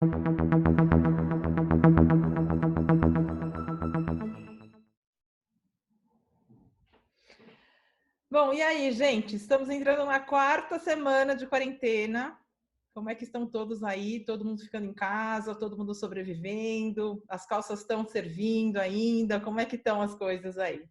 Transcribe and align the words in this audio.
Bom, 0.00 0.06
e 8.52 8.62
aí, 8.62 8.92
gente? 8.92 9.34
Estamos 9.34 9.68
entrando 9.68 10.06
na 10.06 10.20
quarta 10.20 10.78
semana 10.78 11.34
de 11.34 11.48
quarentena. 11.48 12.38
Como 12.94 13.10
é 13.10 13.16
que 13.16 13.24
estão 13.24 13.44
todos 13.44 13.82
aí? 13.82 14.24
Todo 14.24 14.44
mundo 14.44 14.62
ficando 14.62 14.86
em 14.86 14.94
casa, 14.94 15.56
todo 15.56 15.76
mundo 15.76 15.92
sobrevivendo? 15.92 17.20
As 17.28 17.44
calças 17.44 17.80
estão 17.80 18.06
servindo 18.06 18.76
ainda? 18.76 19.40
Como 19.40 19.58
é 19.58 19.64
que 19.64 19.74
estão 19.74 20.00
as 20.00 20.14
coisas 20.14 20.58
aí? 20.58 20.88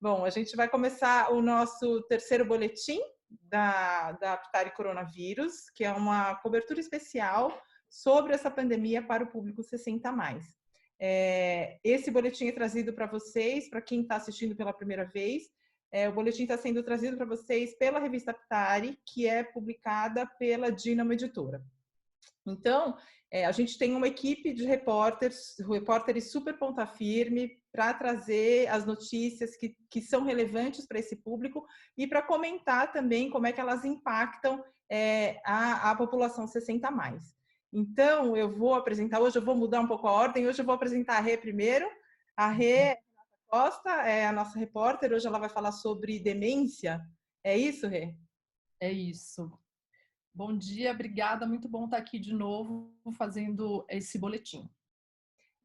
Bom, 0.00 0.24
a 0.24 0.30
gente 0.30 0.56
vai 0.56 0.68
começar 0.68 1.30
o 1.30 1.40
nosso 1.40 2.02
terceiro 2.08 2.44
boletim 2.44 2.98
da, 3.30 4.10
da 4.10 4.32
Aptari 4.32 4.74
Coronavírus, 4.74 5.70
que 5.70 5.84
é 5.84 5.92
uma 5.92 6.34
cobertura 6.34 6.80
especial 6.80 7.56
sobre 7.90 8.32
essa 8.32 8.50
pandemia 8.50 9.02
para 9.02 9.24
o 9.24 9.26
público 9.26 9.62
60 9.62 10.10
mais. 10.12 10.44
É, 10.98 11.78
esse 11.82 12.10
boletim 12.10 12.46
é 12.46 12.52
trazido 12.52 12.92
para 12.92 13.06
vocês, 13.06 13.68
para 13.68 13.82
quem 13.82 14.02
está 14.02 14.16
assistindo 14.16 14.54
pela 14.54 14.72
primeira 14.72 15.04
vez, 15.04 15.50
é, 15.92 16.08
o 16.08 16.12
boletim 16.12 16.42
está 16.42 16.56
sendo 16.56 16.82
trazido 16.82 17.16
para 17.16 17.26
vocês 17.26 17.74
pela 17.76 17.98
revista 17.98 18.32
Ptari, 18.32 18.98
que 19.04 19.26
é 19.26 19.42
publicada 19.42 20.24
pela 20.38 20.70
Dinamo 20.70 21.12
Editora. 21.12 21.60
Então, 22.46 22.96
é, 23.30 23.44
a 23.44 23.52
gente 23.52 23.76
tem 23.76 23.94
uma 23.94 24.06
equipe 24.06 24.52
de 24.52 24.64
repórteres, 24.64 25.56
repórteres 25.68 26.30
super 26.30 26.56
ponta 26.58 26.86
firme, 26.86 27.58
para 27.72 27.94
trazer 27.94 28.68
as 28.68 28.84
notícias 28.84 29.56
que, 29.56 29.76
que 29.88 30.00
são 30.00 30.24
relevantes 30.24 30.86
para 30.86 30.98
esse 30.98 31.16
público 31.16 31.64
e 31.96 32.06
para 32.06 32.22
comentar 32.22 32.92
também 32.92 33.30
como 33.30 33.46
é 33.46 33.52
que 33.52 33.60
elas 33.60 33.84
impactam 33.84 34.62
é, 34.90 35.40
a, 35.44 35.90
a 35.90 35.96
população 35.96 36.46
60 36.46 36.90
mais. 36.90 37.39
Então, 37.72 38.36
eu 38.36 38.48
vou 38.48 38.74
apresentar, 38.74 39.20
hoje 39.20 39.38
eu 39.38 39.44
vou 39.44 39.54
mudar 39.54 39.80
um 39.80 39.86
pouco 39.86 40.08
a 40.08 40.12
ordem, 40.12 40.46
hoje 40.46 40.60
eu 40.60 40.64
vou 40.64 40.74
apresentar 40.74 41.18
a 41.18 41.20
Rê 41.20 41.36
primeiro. 41.36 41.88
A 42.36 42.48
Rê 42.48 42.98
Costa 43.46 43.90
é 44.02 44.26
a 44.26 44.32
nossa 44.32 44.58
repórter, 44.58 45.12
hoje 45.12 45.26
ela 45.26 45.38
vai 45.38 45.48
falar 45.48 45.72
sobre 45.72 46.18
demência. 46.18 47.00
É 47.44 47.56
isso, 47.56 47.86
Rê? 47.86 48.14
É 48.80 48.90
isso. 48.90 49.52
Bom 50.32 50.56
dia, 50.56 50.92
obrigada, 50.92 51.46
muito 51.46 51.68
bom 51.68 51.84
estar 51.84 51.98
aqui 51.98 52.18
de 52.18 52.32
novo 52.32 52.92
fazendo 53.16 53.84
esse 53.88 54.18
boletim. 54.18 54.68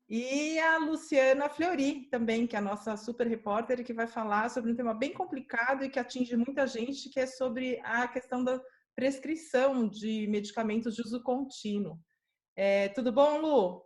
E 0.07 0.59
a 0.59 0.77
Luciana 0.77 1.49
Fleury 1.49 2.07
também, 2.11 2.45
que 2.45 2.55
é 2.55 2.59
a 2.59 2.61
nossa 2.61 2.95
super 2.95 3.25
repórter, 3.25 3.83
que 3.83 3.93
vai 3.93 4.05
falar 4.05 4.49
sobre 4.49 4.71
um 4.71 4.75
tema 4.75 4.93
bem 4.93 5.11
complicado 5.11 5.83
e 5.83 5.89
que 5.89 5.97
atinge 5.97 6.35
muita 6.35 6.67
gente, 6.67 7.09
que 7.09 7.19
é 7.19 7.25
sobre 7.25 7.79
a 7.83 8.07
questão 8.07 8.43
da 8.43 8.61
prescrição 8.95 9.87
de 9.87 10.27
medicamentos 10.27 10.95
de 10.95 11.01
uso 11.01 11.21
contínuo. 11.21 11.99
É, 12.55 12.89
tudo 12.89 13.11
bom, 13.11 13.39
Lu? 13.39 13.85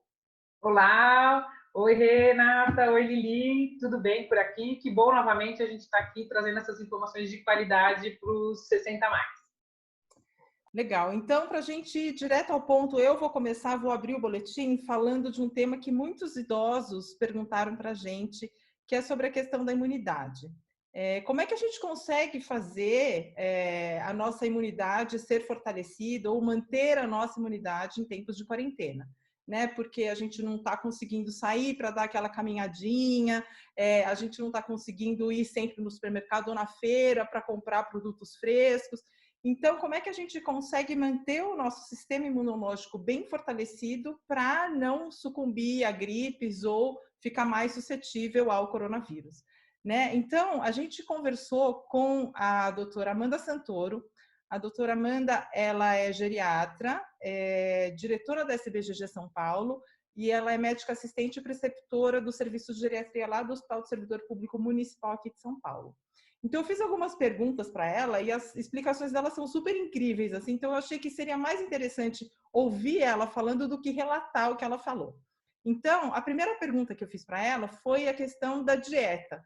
Olá, 0.61 1.49
Oi, 1.73 1.93
Renata. 1.93 2.91
Oi, 2.91 3.03
Lili. 3.03 3.77
Tudo 3.79 3.99
bem 3.99 4.27
por 4.27 4.37
aqui? 4.37 4.77
Que 4.77 4.89
bom 4.89 5.13
novamente 5.13 5.61
a 5.61 5.67
gente 5.67 5.81
estar 5.81 5.99
tá 5.99 6.03
aqui 6.03 6.27
trazendo 6.27 6.57
essas 6.57 6.81
informações 6.81 7.29
de 7.29 7.43
qualidade 7.43 8.17
para 8.19 8.31
os 8.31 8.67
60 8.67 9.09
mais. 9.09 9.39
Legal. 10.73 11.13
Então, 11.13 11.47
para 11.47 11.59
a 11.59 11.61
gente 11.61 11.97
ir 11.97 12.13
direto 12.13 12.51
ao 12.51 12.63
ponto, 12.63 12.99
eu 12.99 13.17
vou 13.17 13.29
começar, 13.29 13.77
vou 13.77 13.91
abrir 13.91 14.15
o 14.15 14.21
boletim 14.21 14.77
falando 14.79 15.31
de 15.31 15.41
um 15.41 15.49
tema 15.49 15.79
que 15.79 15.91
muitos 15.91 16.35
idosos 16.35 17.13
perguntaram 17.13 17.75
para 17.75 17.91
a 17.91 17.93
gente, 17.93 18.51
que 18.87 18.95
é 18.95 19.01
sobre 19.01 19.27
a 19.27 19.31
questão 19.31 19.63
da 19.63 19.71
imunidade. 19.71 20.47
É, 20.93 21.21
como 21.21 21.39
é 21.39 21.45
que 21.45 21.53
a 21.53 21.57
gente 21.57 21.79
consegue 21.79 22.41
fazer 22.41 23.33
é, 23.37 24.01
a 24.01 24.11
nossa 24.11 24.45
imunidade 24.45 25.19
ser 25.19 25.45
fortalecida 25.45 26.31
ou 26.31 26.41
manter 26.41 26.97
a 26.97 27.05
nossa 27.05 27.39
imunidade 27.39 28.01
em 28.01 28.05
tempos 28.05 28.35
de 28.35 28.45
quarentena? 28.45 29.07
né? 29.49 29.65
Porque 29.65 30.03
a 30.03 30.13
gente 30.13 30.43
não 30.43 30.57
está 30.57 30.77
conseguindo 30.77 31.31
sair 31.31 31.73
para 31.75 31.89
dar 31.89 32.03
aquela 32.03 32.29
caminhadinha, 32.29 33.43
é, 33.75 34.05
a 34.05 34.13
gente 34.13 34.39
não 34.39 34.47
está 34.47 34.61
conseguindo 34.61 35.31
ir 35.31 35.43
sempre 35.43 35.83
no 35.83 35.89
supermercado 35.89 36.49
ou 36.49 36.53
na 36.53 36.67
feira 36.67 37.25
para 37.25 37.41
comprar 37.41 37.85
produtos 37.85 38.35
frescos. 38.35 39.01
Então, 39.43 39.77
como 39.77 39.95
é 39.95 40.01
que 40.01 40.09
a 40.09 40.13
gente 40.13 40.39
consegue 40.39 40.95
manter 40.95 41.41
o 41.41 41.55
nosso 41.55 41.87
sistema 41.87 42.27
imunológico 42.27 42.99
bem 42.99 43.27
fortalecido 43.27 44.19
para 44.27 44.69
não 44.69 45.09
sucumbir 45.09 45.83
a 45.83 45.91
gripes 45.91 46.63
ou 46.63 46.99
ficar 47.19 47.45
mais 47.45 47.71
suscetível 47.71 48.51
ao 48.51 48.69
coronavírus? 48.69 49.43
Né? 49.83 50.13
Então, 50.15 50.61
a 50.61 50.71
gente 50.71 51.03
conversou 51.03 51.81
com 51.83 52.31
a 52.35 52.69
doutora 52.71 53.11
Amanda 53.11 53.39
Santoro, 53.39 54.03
a 54.49 54.57
doutora 54.57 54.93
Amanda, 54.93 55.47
ela 55.53 55.95
é 55.95 56.11
geriatra, 56.11 57.01
é 57.21 57.91
diretora 57.91 58.43
da 58.43 58.53
SBGG 58.55 59.07
São 59.07 59.29
Paulo 59.29 59.81
e 60.15 60.31
ela 60.31 60.51
é 60.51 60.57
médica 60.57 60.93
assistente 60.93 61.37
e 61.37 61.43
preceptora 61.43 62.19
do 62.19 62.31
serviço 62.31 62.73
de 62.73 62.79
geriatria 62.79 63.27
lá 63.27 63.43
do 63.43 63.53
Hospital 63.53 63.81
do 63.81 63.87
Servidor 63.87 64.21
Público 64.27 64.57
Municipal 64.57 65.11
aqui 65.11 65.29
de 65.29 65.39
São 65.39 65.59
Paulo. 65.61 65.95
Então 66.43 66.61
eu 66.61 66.65
fiz 66.65 66.81
algumas 66.81 67.15
perguntas 67.15 67.69
para 67.69 67.87
ela 67.87 68.21
e 68.21 68.31
as 68.31 68.55
explicações 68.55 69.11
dela 69.11 69.29
são 69.29 69.45
super 69.45 69.75
incríveis, 69.75 70.33
assim. 70.33 70.53
Então 70.53 70.71
eu 70.71 70.77
achei 70.77 70.97
que 70.97 71.11
seria 71.11 71.37
mais 71.37 71.61
interessante 71.61 72.29
ouvir 72.51 72.99
ela 73.01 73.27
falando 73.27 73.67
do 73.67 73.79
que 73.79 73.91
relatar 73.91 74.51
o 74.51 74.55
que 74.55 74.63
ela 74.63 74.79
falou. 74.79 75.15
Então, 75.65 76.13
a 76.13 76.21
primeira 76.21 76.55
pergunta 76.55 76.95
que 76.95 77.03
eu 77.03 77.07
fiz 77.07 77.25
para 77.25 77.43
ela 77.43 77.67
foi 77.67 78.07
a 78.07 78.13
questão 78.13 78.63
da 78.63 78.75
dieta 78.75 79.43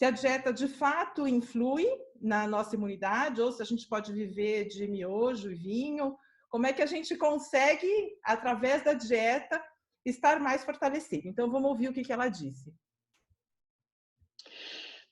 se 0.00 0.06
a 0.06 0.10
dieta 0.10 0.50
de 0.50 0.66
fato 0.66 1.28
influi 1.28 1.86
na 2.18 2.46
nossa 2.46 2.74
imunidade 2.74 3.42
ou 3.42 3.52
se 3.52 3.60
a 3.60 3.66
gente 3.66 3.86
pode 3.86 4.10
viver 4.14 4.66
de 4.66 4.86
miojo 4.86 5.52
e 5.52 5.54
vinho, 5.54 6.16
como 6.48 6.66
é 6.66 6.72
que 6.72 6.80
a 6.80 6.86
gente 6.86 7.14
consegue, 7.16 7.86
através 8.24 8.82
da 8.82 8.94
dieta, 8.94 9.62
estar 10.02 10.40
mais 10.40 10.64
fortalecido. 10.64 11.28
Então, 11.28 11.50
vamos 11.50 11.68
ouvir 11.68 11.88
o 11.88 11.92
que, 11.92 12.10
ela 12.10 12.30
disse. 12.30 12.72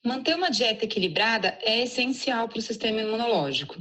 Manter 0.03 0.34
uma 0.34 0.50
dieta 0.50 0.87
equilibrada 0.87 1.59
é 1.60 1.82
essencial 1.82 2.49
para 2.49 2.59
o 2.59 2.62
sistema 2.62 3.03
imunológico. 3.03 3.76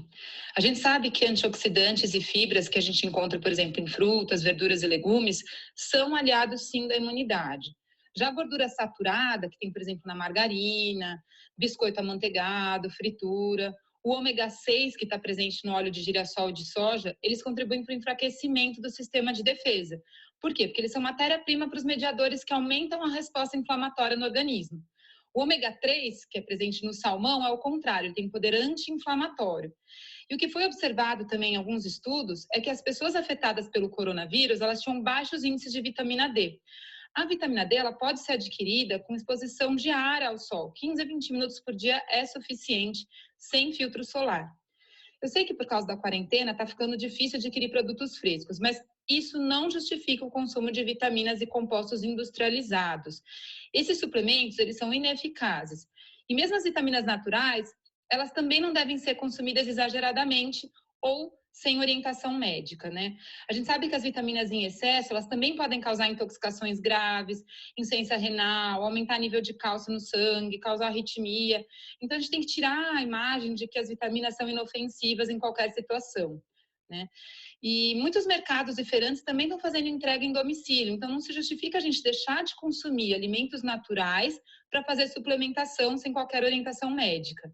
A 0.58 0.60
gente 0.60 0.78
sabe 0.78 1.10
que 1.10 1.26
antioxidantes 1.26 2.14
e 2.16 2.20
fibras 2.20 2.68
que 2.68 2.78
a 2.78 2.82
gente 2.82 3.08
encontra, 3.08 3.40
por 3.40 3.50
exemplo, 3.50 3.82
em 3.82 3.88
frutas, 3.88 4.44
verduras 4.44 4.84
e 4.84 4.88
legumes, 4.88 5.42
são 5.74 6.14
aliados 6.14 6.70
sim 6.70 6.86
da 6.86 6.98
imunidade. 6.98 7.78
Já 8.18 8.30
a 8.30 8.32
gordura 8.32 8.68
saturada, 8.68 9.48
que 9.48 9.60
tem, 9.60 9.72
por 9.72 9.82
exemplo, 9.82 10.02
na 10.06 10.16
margarina, 10.16 11.22
biscoito 11.56 12.00
amanteigado, 12.00 12.90
fritura, 12.90 13.76
o 14.04 14.12
ômega 14.12 14.50
6, 14.50 14.96
que 14.96 15.04
está 15.04 15.20
presente 15.20 15.66
no 15.66 15.74
óleo 15.74 15.92
de 15.92 16.02
girassol 16.02 16.52
de 16.52 16.66
soja, 16.66 17.16
eles 17.22 17.44
contribuem 17.44 17.84
para 17.84 17.94
o 17.94 17.98
enfraquecimento 17.98 18.82
do 18.82 18.90
sistema 18.90 19.32
de 19.32 19.44
defesa. 19.44 20.02
Por 20.42 20.54
quê? 20.54 20.68
Porque 20.68 20.82
eles 20.82 20.92
são 20.92 21.02
matéria-prima 21.02 21.70
para 21.70 21.78
os 21.78 21.84
mediadores 21.84 22.44
que 22.44 22.54
aumentam 22.54 23.04
a 23.04 23.10
resposta 23.10 23.58
inflamatória 23.58 24.18
no 24.18 24.26
organismo. 24.26 24.82
O 25.34 25.42
ômega 25.42 25.72
3, 25.80 26.26
que 26.26 26.40
é 26.40 26.42
presente 26.42 26.84
no 26.84 26.94
salmão, 26.94 27.46
é 27.46 27.52
o 27.52 27.60
contrário, 27.60 28.14
tem 28.14 28.30
poder 28.30 28.56
anti-inflamatório. 28.56 29.72
E 30.30 30.34
o 30.34 30.38
que 30.38 30.50
foi 30.50 30.66
observado 30.66 31.28
também 31.28 31.54
em 31.54 31.58
alguns 31.58 31.86
estudos 31.86 32.48
é 32.54 32.60
que 32.60 32.70
as 32.70 32.82
pessoas 32.82 33.16
afetadas 33.16 33.70
pelo 33.70 33.90
coronavírus, 33.90 34.62
elas 34.62 34.82
tinham 34.82 35.04
baixos 35.04 35.44
índices 35.44 35.72
de 35.72 35.82
vitamina 35.82 36.28
D. 36.28 36.60
A 37.18 37.26
vitamina 37.26 37.66
D 37.66 37.76
ela 37.76 37.92
pode 37.92 38.20
ser 38.20 38.34
adquirida 38.34 39.00
com 39.00 39.16
exposição 39.16 39.76
diária 39.76 40.30
ao 40.30 40.38
sol. 40.38 40.72
15 40.74 41.02
a 41.02 41.06
20 41.06 41.34
minutos 41.34 41.60
por 41.60 41.74
dia 41.74 42.00
é 42.12 42.24
suficiente, 42.28 43.08
sem 43.40 43.74
filtro 43.74 44.04
solar. 44.04 44.48
Eu 45.20 45.28
sei 45.28 45.44
que 45.44 45.56
por 45.56 45.66
causa 45.66 45.88
da 45.88 45.98
quarentena 45.98 46.52
está 46.52 46.68
ficando 46.68 46.96
difícil 46.96 47.40
adquirir 47.40 47.72
produtos 47.72 48.20
frescos, 48.20 48.60
mas 48.60 48.80
isso 49.10 49.40
não 49.40 49.68
justifica 49.68 50.24
o 50.24 50.30
consumo 50.30 50.72
de 50.72 50.84
vitaminas 50.84 51.42
e 51.42 51.48
compostos 51.48 52.04
industrializados. 52.04 53.24
Esses 53.74 54.00
suplementos, 54.00 54.60
eles 54.60 54.78
são 54.78 54.94
ineficazes. 54.94 55.88
E 56.30 56.36
mesmo 56.36 56.56
as 56.56 56.66
vitaminas 56.66 57.04
naturais, 57.04 57.74
elas 58.12 58.32
também 58.32 58.62
não 58.62 58.72
devem 58.72 59.00
ser 59.00 59.16
consumidas 59.16 59.68
exageradamente 59.68 60.70
ou 61.02 61.34
sem 61.58 61.80
orientação 61.80 62.34
médica, 62.34 62.88
né? 62.92 63.18
A 63.50 63.54
gente 63.54 63.66
sabe 63.66 63.90
que 63.90 63.96
as 63.96 64.04
vitaminas 64.04 64.52
em 64.52 64.64
excesso, 64.64 65.12
elas 65.12 65.26
também 65.26 65.56
podem 65.56 65.82
causar 65.82 66.08
intoxicações 66.08 66.80
graves, 66.80 67.44
insuficiência 67.76 68.16
renal, 68.16 68.84
aumentar 68.84 69.18
nível 69.18 69.42
de 69.42 69.56
cálcio 69.56 69.92
no 69.92 70.00
sangue, 70.00 70.60
causar 70.60 70.88
arritmia. 70.88 71.66
Então 72.00 72.16
a 72.16 72.20
gente 72.22 72.30
tem 72.30 72.42
que 72.42 72.46
tirar 72.46 72.96
a 72.96 73.02
imagem 73.02 73.56
de 73.56 73.68
que 73.68 73.80
as 73.80 73.90
vitaminas 73.90 74.36
são 74.36 74.48
inofensivas 74.48 75.30
em 75.30 75.40
qualquer 75.40 75.72
situação, 75.72 76.40
né? 76.88 77.08
E 77.62 77.96
muitos 77.96 78.28
mercados 78.28 78.78
e 78.78 78.86
feirantes 78.86 79.24
também 79.24 79.48
estão 79.48 79.60
fazendo 79.60 79.88
entrega 79.88 80.24
em 80.24 80.32
domicílio, 80.32 80.94
então 80.94 81.10
não 81.10 81.20
se 81.20 81.34
justifica 81.34 81.80
a 81.80 81.82
gente 81.82 82.04
deixar 82.04 82.44
de 82.44 82.56
consumir 82.56 83.16
alimentos 83.16 83.64
naturais 83.64 84.40
para 84.70 84.84
fazer 84.84 85.08
suplementação 85.08 85.98
sem 85.98 86.14
qualquer 86.14 86.44
orientação 86.44 86.92
médica. 86.92 87.52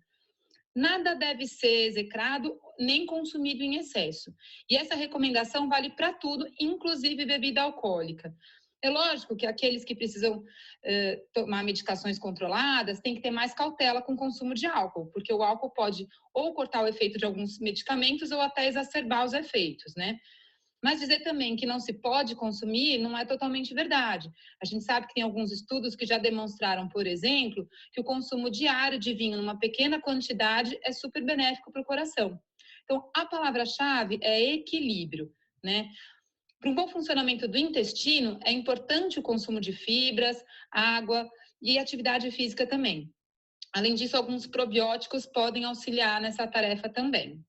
Nada 0.76 1.14
deve 1.14 1.46
ser 1.46 1.88
execrado 1.88 2.60
nem 2.80 3.06
consumido 3.06 3.64
em 3.64 3.76
excesso. 3.76 4.34
E 4.70 4.76
essa 4.76 4.96
recomendação 4.96 5.70
vale 5.70 5.92
para 5.92 6.14
tudo, 6.14 6.48
inclusive 6.60 7.26
bebida 7.26 7.62
alcoólica. 7.62 8.34
É 8.82 8.90
lógico 8.90 9.38
que 9.38 9.46
aqueles 9.46 9.86
que 9.86 9.96
precisam 9.96 10.44
eh, 10.84 11.24
tomar 11.34 11.64
medicações 11.64 12.20
controladas 12.20 13.00
têm 13.00 13.16
que 13.16 13.22
ter 13.22 13.32
mais 13.32 13.54
cautela 13.54 14.02
com 14.02 14.14
o 14.14 14.18
consumo 14.18 14.54
de 14.54 14.66
álcool, 14.66 15.10
porque 15.14 15.34
o 15.34 15.42
álcool 15.42 15.70
pode 15.70 16.06
ou 16.34 16.54
cortar 16.54 16.84
o 16.84 16.88
efeito 16.88 17.18
de 17.18 17.24
alguns 17.24 17.60
medicamentos 17.60 18.32
ou 18.32 18.42
até 18.42 18.68
exacerbar 18.68 19.24
os 19.24 19.32
efeitos, 19.32 19.94
né? 19.96 20.20
Mas 20.84 21.00
dizer 21.00 21.22
também 21.22 21.56
que 21.56 21.66
não 21.66 21.80
se 21.80 21.94
pode 21.94 22.36
consumir 22.36 22.98
não 22.98 23.18
é 23.18 23.24
totalmente 23.24 23.74
verdade. 23.74 24.30
A 24.62 24.66
gente 24.66 24.84
sabe 24.84 25.08
que 25.08 25.14
tem 25.14 25.24
alguns 25.24 25.50
estudos 25.50 25.96
que 25.96 26.06
já 26.06 26.18
demonstraram, 26.18 26.90
por 26.90 27.08
exemplo, 27.08 27.66
que 27.94 28.02
o 28.02 28.04
consumo 28.04 28.52
diário 28.52 29.00
de 29.00 29.14
vinho 29.14 29.38
numa 29.38 29.58
pequena 29.58 30.02
quantidade 30.02 30.78
é 30.84 30.92
super 30.92 31.24
benéfico 31.24 31.72
para 31.72 31.82
o 31.82 31.86
coração. 31.86 32.38
Então, 32.84 33.10
a 33.16 33.26
palavra-chave 33.26 34.20
é 34.22 34.44
equilíbrio, 34.56 35.34
né? 35.64 35.90
Para 36.60 36.70
um 36.70 36.76
bom 36.76 36.90
funcionamento 36.90 37.48
do 37.48 37.58
intestino, 37.58 38.38
é 38.44 38.52
importante 38.52 39.18
o 39.18 39.24
consumo 39.24 39.62
de 39.62 39.72
fibras, 39.72 40.44
água 40.70 41.30
e 41.62 41.80
atividade 41.80 42.30
física 42.30 42.68
também. 42.68 43.10
Além 43.74 43.96
disso, 43.96 44.18
alguns 44.18 44.46
probióticos 44.46 45.26
podem 45.26 45.64
auxiliar 45.64 46.20
nessa 46.20 46.46
tarefa 46.46 46.90
também. 46.90 47.42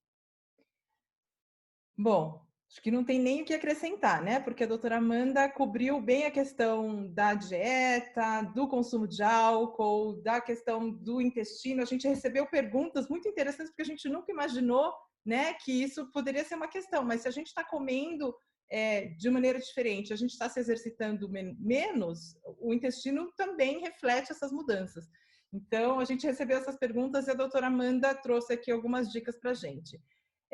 Bom, 1.97 2.44
acho 2.75 2.83
que 2.83 2.91
não 2.91 3.05
tem 3.05 3.21
nem 3.21 3.43
o 3.43 3.45
que 3.45 3.55
acrescentar, 3.55 4.21
né? 4.21 4.41
Porque 4.41 4.65
a 4.65 4.67
doutora 4.67 4.97
Amanda 4.97 5.49
cobriu 5.49 6.01
bem 6.01 6.25
a 6.25 6.31
questão 6.31 7.07
da 7.13 7.33
dieta, 7.33 8.43
do 8.53 8.67
consumo 8.67 9.07
de 9.07 9.23
álcool, 9.23 10.21
da 10.23 10.41
questão 10.41 10.91
do 10.91 11.21
intestino. 11.21 11.83
A 11.83 11.85
gente 11.85 12.09
recebeu 12.09 12.47
perguntas 12.47 13.09
muito 13.09 13.29
interessantes, 13.29 13.71
porque 13.71 13.83
a 13.83 13.87
gente 13.87 14.09
nunca 14.09 14.33
imaginou 14.33 14.93
né, 15.25 15.55
que 15.55 15.71
isso 15.71 16.11
poderia 16.11 16.43
ser 16.43 16.57
uma 16.57 16.67
questão, 16.67 17.05
mas 17.05 17.23
se 17.23 17.29
a 17.29 17.31
gente 17.31 17.47
está 17.47 17.63
comendo 17.63 18.35
é, 18.69 19.07
de 19.07 19.31
maneira 19.31 19.61
diferente, 19.61 20.13
a 20.13 20.17
gente 20.17 20.33
está 20.33 20.49
se 20.49 20.59
exercitando 20.59 21.29
men 21.29 21.57
menos, 21.61 22.37
o 22.59 22.75
intestino 22.75 23.33
também 23.37 23.83
reflete 23.83 24.33
essas 24.33 24.51
mudanças. 24.51 25.09
Então, 25.53 26.01
a 26.01 26.05
gente 26.05 26.27
recebeu 26.27 26.59
essas 26.59 26.77
perguntas 26.77 27.29
e 27.29 27.31
a 27.31 27.35
doutora 27.35 27.69
Amanda 27.69 28.13
trouxe 28.17 28.53
aqui 28.53 28.73
algumas 28.73 29.13
dicas 29.13 29.39
para 29.39 29.53
a 29.53 29.55
gente. 29.55 30.03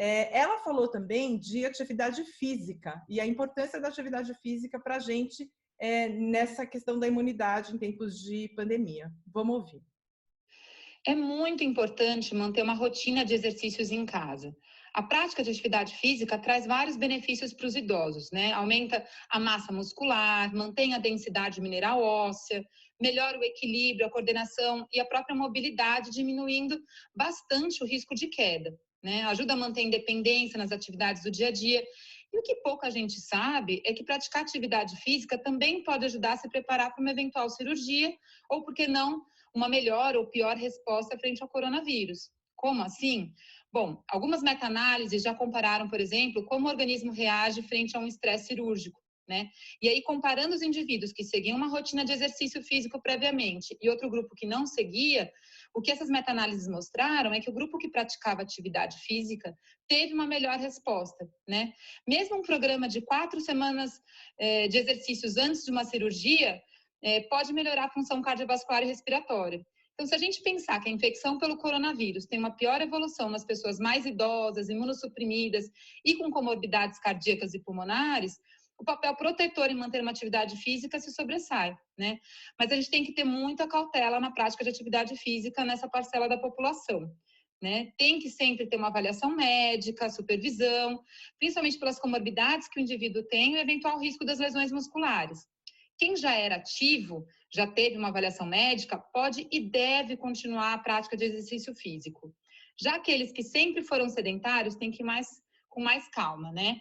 É, 0.02 0.34
ela 0.34 0.58
falou 0.60 0.88
também 0.88 1.38
de 1.38 1.66
atividade 1.66 2.24
física 2.24 3.04
e 3.06 3.20
a 3.20 3.26
importância 3.26 3.78
da 3.78 3.88
atividade 3.88 4.32
física 4.40 4.80
para 4.80 4.96
a 4.96 4.98
gente 4.98 5.46
é, 5.78 6.08
nessa 6.08 6.64
questão 6.64 6.98
da 6.98 7.06
imunidade 7.06 7.74
em 7.74 7.78
tempos 7.78 8.18
de 8.18 8.48
pandemia. 8.56 9.12
Vamos 9.26 9.56
ouvir. 9.56 9.82
É 11.06 11.14
muito 11.14 11.62
importante 11.62 12.34
manter 12.34 12.62
uma 12.62 12.72
rotina 12.72 13.26
de 13.26 13.34
exercícios 13.34 13.90
em 13.90 14.06
casa. 14.06 14.56
A 14.94 15.02
prática 15.02 15.42
de 15.42 15.50
atividade 15.50 15.94
física 15.96 16.38
traz 16.38 16.66
vários 16.66 16.96
benefícios 16.96 17.52
para 17.52 17.66
os 17.66 17.76
idosos, 17.76 18.30
né? 18.32 18.52
Aumenta 18.52 19.06
a 19.28 19.38
massa 19.38 19.70
muscular, 19.70 20.50
mantém 20.54 20.94
a 20.94 20.98
densidade 20.98 21.60
mineral 21.60 22.00
óssea, 22.00 22.64
melhora 22.98 23.38
o 23.38 23.44
equilíbrio, 23.44 24.06
a 24.06 24.10
coordenação 24.10 24.88
e 24.90 24.98
a 24.98 25.04
própria 25.04 25.36
mobilidade, 25.36 26.10
diminuindo 26.10 26.80
bastante 27.14 27.84
o 27.84 27.86
risco 27.86 28.14
de 28.14 28.28
queda, 28.28 28.74
né? 29.02 29.22
Ajuda 29.24 29.54
a 29.54 29.56
manter 29.56 29.80
a 29.80 29.84
independência 29.84 30.58
nas 30.58 30.72
atividades 30.72 31.22
do 31.22 31.30
dia 31.30 31.48
a 31.48 31.50
dia. 31.50 31.82
E 32.32 32.38
o 32.38 32.42
que 32.42 32.56
pouca 32.56 32.90
gente 32.90 33.20
sabe 33.20 33.82
é 33.84 33.92
que 33.92 34.04
praticar 34.04 34.42
atividade 34.42 34.96
física 34.96 35.36
também 35.36 35.82
pode 35.82 36.04
ajudar 36.04 36.32
a 36.32 36.36
se 36.36 36.48
preparar 36.48 36.94
para 36.94 37.02
uma 37.02 37.10
eventual 37.10 37.48
cirurgia 37.50 38.14
ou, 38.48 38.62
por 38.62 38.72
que 38.72 38.86
não, 38.86 39.22
uma 39.54 39.68
melhor 39.68 40.16
ou 40.16 40.26
pior 40.26 40.56
resposta 40.56 41.18
frente 41.18 41.42
ao 41.42 41.48
coronavírus. 41.48 42.30
Como 42.54 42.82
assim? 42.82 43.32
Bom, 43.72 44.02
algumas 44.08 44.42
meta-análises 44.42 45.22
já 45.22 45.34
compararam, 45.34 45.88
por 45.88 46.00
exemplo, 46.00 46.44
como 46.44 46.66
o 46.66 46.70
organismo 46.70 47.12
reage 47.12 47.62
frente 47.62 47.96
a 47.96 48.00
um 48.00 48.06
estresse 48.06 48.48
cirúrgico. 48.48 49.00
Né? 49.28 49.48
E 49.80 49.88
aí, 49.88 50.02
comparando 50.02 50.56
os 50.56 50.62
indivíduos 50.62 51.12
que 51.12 51.22
seguiam 51.22 51.56
uma 51.56 51.68
rotina 51.68 52.04
de 52.04 52.12
exercício 52.12 52.60
físico 52.64 53.00
previamente 53.00 53.76
e 53.80 53.88
outro 53.88 54.10
grupo 54.10 54.34
que 54.34 54.44
não 54.44 54.66
seguia, 54.66 55.30
o 55.74 55.80
que 55.80 55.90
essas 55.90 56.08
meta-análises 56.08 56.66
mostraram 56.68 57.32
é 57.32 57.40
que 57.40 57.50
o 57.50 57.52
grupo 57.52 57.78
que 57.78 57.90
praticava 57.90 58.42
atividade 58.42 58.98
física 58.98 59.56
teve 59.88 60.12
uma 60.12 60.26
melhor 60.26 60.58
resposta, 60.58 61.28
né? 61.46 61.72
Mesmo 62.06 62.38
um 62.38 62.42
programa 62.42 62.88
de 62.88 63.00
quatro 63.02 63.40
semanas 63.40 64.00
eh, 64.38 64.68
de 64.68 64.78
exercícios 64.78 65.36
antes 65.36 65.64
de 65.64 65.70
uma 65.70 65.84
cirurgia 65.84 66.60
é, 67.02 67.20
pode 67.22 67.52
melhorar 67.52 67.84
a 67.84 67.90
função 67.90 68.20
cardiovascular 68.20 68.82
e 68.82 68.86
respiratória. 68.86 69.64
Então, 69.94 70.06
se 70.06 70.14
a 70.14 70.18
gente 70.18 70.42
pensar 70.42 70.80
que 70.80 70.88
a 70.88 70.92
infecção 70.92 71.38
pelo 71.38 71.58
coronavírus 71.58 72.24
tem 72.24 72.38
uma 72.38 72.56
pior 72.56 72.80
evolução 72.80 73.28
nas 73.28 73.44
pessoas 73.44 73.78
mais 73.78 74.06
idosas, 74.06 74.70
imunossuprimidas 74.70 75.66
e 76.04 76.16
com 76.16 76.30
comorbidades 76.30 76.98
cardíacas 76.98 77.52
e 77.52 77.62
pulmonares, 77.62 78.38
o 78.80 78.84
papel 78.84 79.14
protetor 79.14 79.70
em 79.70 79.74
manter 79.74 80.00
uma 80.00 80.10
atividade 80.10 80.56
física 80.56 80.98
se 80.98 81.12
sobressai, 81.12 81.76
né? 81.98 82.18
Mas 82.58 82.72
a 82.72 82.76
gente 82.76 82.90
tem 82.90 83.04
que 83.04 83.12
ter 83.12 83.24
muita 83.24 83.68
cautela 83.68 84.18
na 84.18 84.30
prática 84.30 84.64
de 84.64 84.70
atividade 84.70 85.14
física 85.16 85.64
nessa 85.66 85.86
parcela 85.86 86.26
da 86.26 86.38
população. 86.38 87.14
Né? 87.62 87.92
Tem 87.98 88.18
que 88.18 88.30
sempre 88.30 88.66
ter 88.66 88.76
uma 88.76 88.88
avaliação 88.88 89.36
médica, 89.36 90.08
supervisão, 90.08 90.98
principalmente 91.38 91.78
pelas 91.78 92.00
comorbidades 92.00 92.68
que 92.68 92.80
o 92.80 92.82
indivíduo 92.82 93.22
tem 93.24 93.52
e 93.52 93.56
o 93.56 93.60
eventual 93.60 94.00
risco 94.00 94.24
das 94.24 94.38
lesões 94.38 94.72
musculares. 94.72 95.46
Quem 95.98 96.16
já 96.16 96.32
era 96.32 96.56
ativo, 96.56 97.26
já 97.52 97.66
teve 97.66 97.98
uma 97.98 98.08
avaliação 98.08 98.46
médica, 98.46 98.96
pode 98.96 99.46
e 99.52 99.60
deve 99.60 100.16
continuar 100.16 100.72
a 100.72 100.78
prática 100.78 101.18
de 101.18 101.26
exercício 101.26 101.74
físico. 101.74 102.34
Já 102.80 102.94
aqueles 102.94 103.30
que 103.30 103.42
sempre 103.42 103.82
foram 103.82 104.08
sedentários 104.08 104.74
têm 104.74 104.90
que 104.90 105.02
ir 105.02 105.04
mais 105.04 105.28
com 105.68 105.82
mais 105.82 106.08
calma, 106.08 106.50
né? 106.50 106.80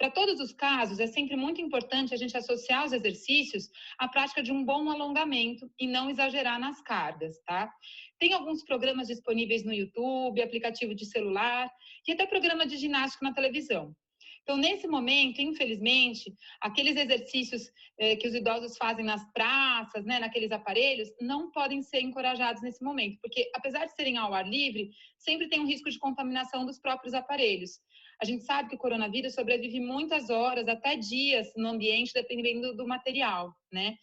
Para 0.00 0.10
todos 0.10 0.40
os 0.40 0.50
casos, 0.54 0.98
é 0.98 1.06
sempre 1.06 1.36
muito 1.36 1.60
importante 1.60 2.14
a 2.14 2.16
gente 2.16 2.34
associar 2.34 2.86
os 2.86 2.92
exercícios 2.94 3.68
à 3.98 4.08
prática 4.08 4.42
de 4.42 4.50
um 4.50 4.64
bom 4.64 4.88
alongamento 4.88 5.70
e 5.78 5.86
não 5.86 6.08
exagerar 6.08 6.58
nas 6.58 6.80
cargas, 6.80 7.38
tá? 7.44 7.70
Tem 8.18 8.32
alguns 8.32 8.64
programas 8.64 9.08
disponíveis 9.08 9.62
no 9.62 9.74
YouTube, 9.74 10.40
aplicativo 10.40 10.94
de 10.94 11.04
celular 11.04 11.70
e 12.08 12.12
até 12.12 12.26
programa 12.26 12.64
de 12.64 12.78
ginástica 12.78 13.26
na 13.26 13.34
televisão. 13.34 13.94
Então, 14.42 14.56
nesse 14.56 14.88
momento, 14.88 15.42
infelizmente, 15.42 16.34
aqueles 16.62 16.96
exercícios 16.96 17.70
eh, 17.98 18.16
que 18.16 18.26
os 18.26 18.34
idosos 18.34 18.78
fazem 18.78 19.04
nas 19.04 19.22
praças, 19.34 20.06
né, 20.06 20.18
naqueles 20.18 20.50
aparelhos, 20.50 21.10
não 21.20 21.50
podem 21.50 21.82
ser 21.82 22.00
encorajados 22.00 22.62
nesse 22.62 22.82
momento, 22.82 23.18
porque 23.20 23.50
apesar 23.54 23.84
de 23.84 23.94
serem 23.94 24.16
ao 24.16 24.32
ar 24.32 24.48
livre, 24.48 24.92
sempre 25.18 25.46
tem 25.46 25.60
um 25.60 25.66
risco 25.66 25.90
de 25.90 25.98
contaminação 25.98 26.64
dos 26.64 26.78
próprios 26.78 27.12
aparelhos. 27.12 27.72
A 28.22 28.24
gente 28.24 28.44
sabe 28.44 28.68
que 28.68 28.74
o 28.74 28.78
coronavírus 28.78 29.34
sobrevive 29.34 29.80
muitas 29.80 30.28
horas, 30.28 30.68
até 30.68 30.96
dias, 30.96 31.48
no 31.56 31.68
ambiente, 31.68 32.12
dependendo 32.12 32.76
do 32.76 32.86
material, 32.86 33.54
né? 33.72 33.96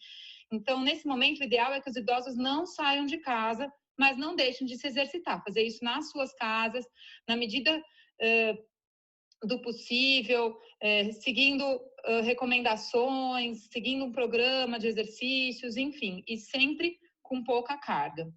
Então, 0.50 0.82
nesse 0.82 1.06
momento, 1.06 1.40
o 1.40 1.44
ideal 1.44 1.72
é 1.72 1.80
que 1.80 1.90
os 1.90 1.96
idosos 1.96 2.36
não 2.36 2.66
saiam 2.66 3.06
de 3.06 3.18
casa, 3.18 3.70
mas 3.98 4.16
não 4.16 4.34
deixem 4.34 4.66
de 4.66 4.76
se 4.76 4.86
exercitar, 4.86 5.42
fazer 5.44 5.62
isso 5.62 5.84
nas 5.84 6.10
suas 6.10 6.32
casas, 6.34 6.84
na 7.28 7.36
medida 7.36 7.76
uh, 7.76 9.46
do 9.46 9.60
possível, 9.60 10.56
é, 10.80 11.12
seguindo 11.12 11.64
uh, 11.64 12.22
recomendações, 12.22 13.68
seguindo 13.70 14.04
um 14.04 14.12
programa 14.12 14.78
de 14.78 14.88
exercícios, 14.88 15.76
enfim, 15.76 16.24
e 16.26 16.36
sempre 16.38 16.98
com 17.22 17.44
pouca 17.44 17.76
carga. 17.76 18.32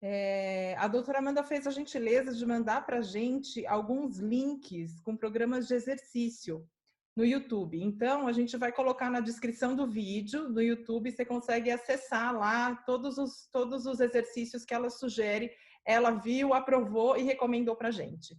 É, 0.00 0.76
a 0.78 0.86
doutora 0.86 1.18
Amanda 1.18 1.42
fez 1.42 1.66
a 1.66 1.70
gentileza 1.70 2.32
de 2.32 2.46
mandar 2.46 2.86
para 2.86 2.98
a 2.98 3.02
gente 3.02 3.66
alguns 3.66 4.18
links 4.18 5.00
com 5.00 5.16
programas 5.16 5.66
de 5.66 5.74
exercício 5.74 6.64
no 7.16 7.24
YouTube. 7.24 7.82
Então, 7.82 8.28
a 8.28 8.32
gente 8.32 8.56
vai 8.56 8.70
colocar 8.70 9.10
na 9.10 9.18
descrição 9.18 9.74
do 9.74 9.88
vídeo 9.88 10.48
no 10.48 10.62
YouTube, 10.62 11.10
você 11.10 11.24
consegue 11.24 11.68
acessar 11.68 12.32
lá 12.32 12.76
todos 12.86 13.18
os, 13.18 13.48
todos 13.50 13.86
os 13.86 13.98
exercícios 13.98 14.64
que 14.64 14.72
ela 14.72 14.88
sugere. 14.88 15.50
Ela 15.84 16.12
viu, 16.12 16.54
aprovou 16.54 17.16
e 17.16 17.22
recomendou 17.22 17.74
para 17.74 17.88
a 17.88 17.90
gente. 17.90 18.36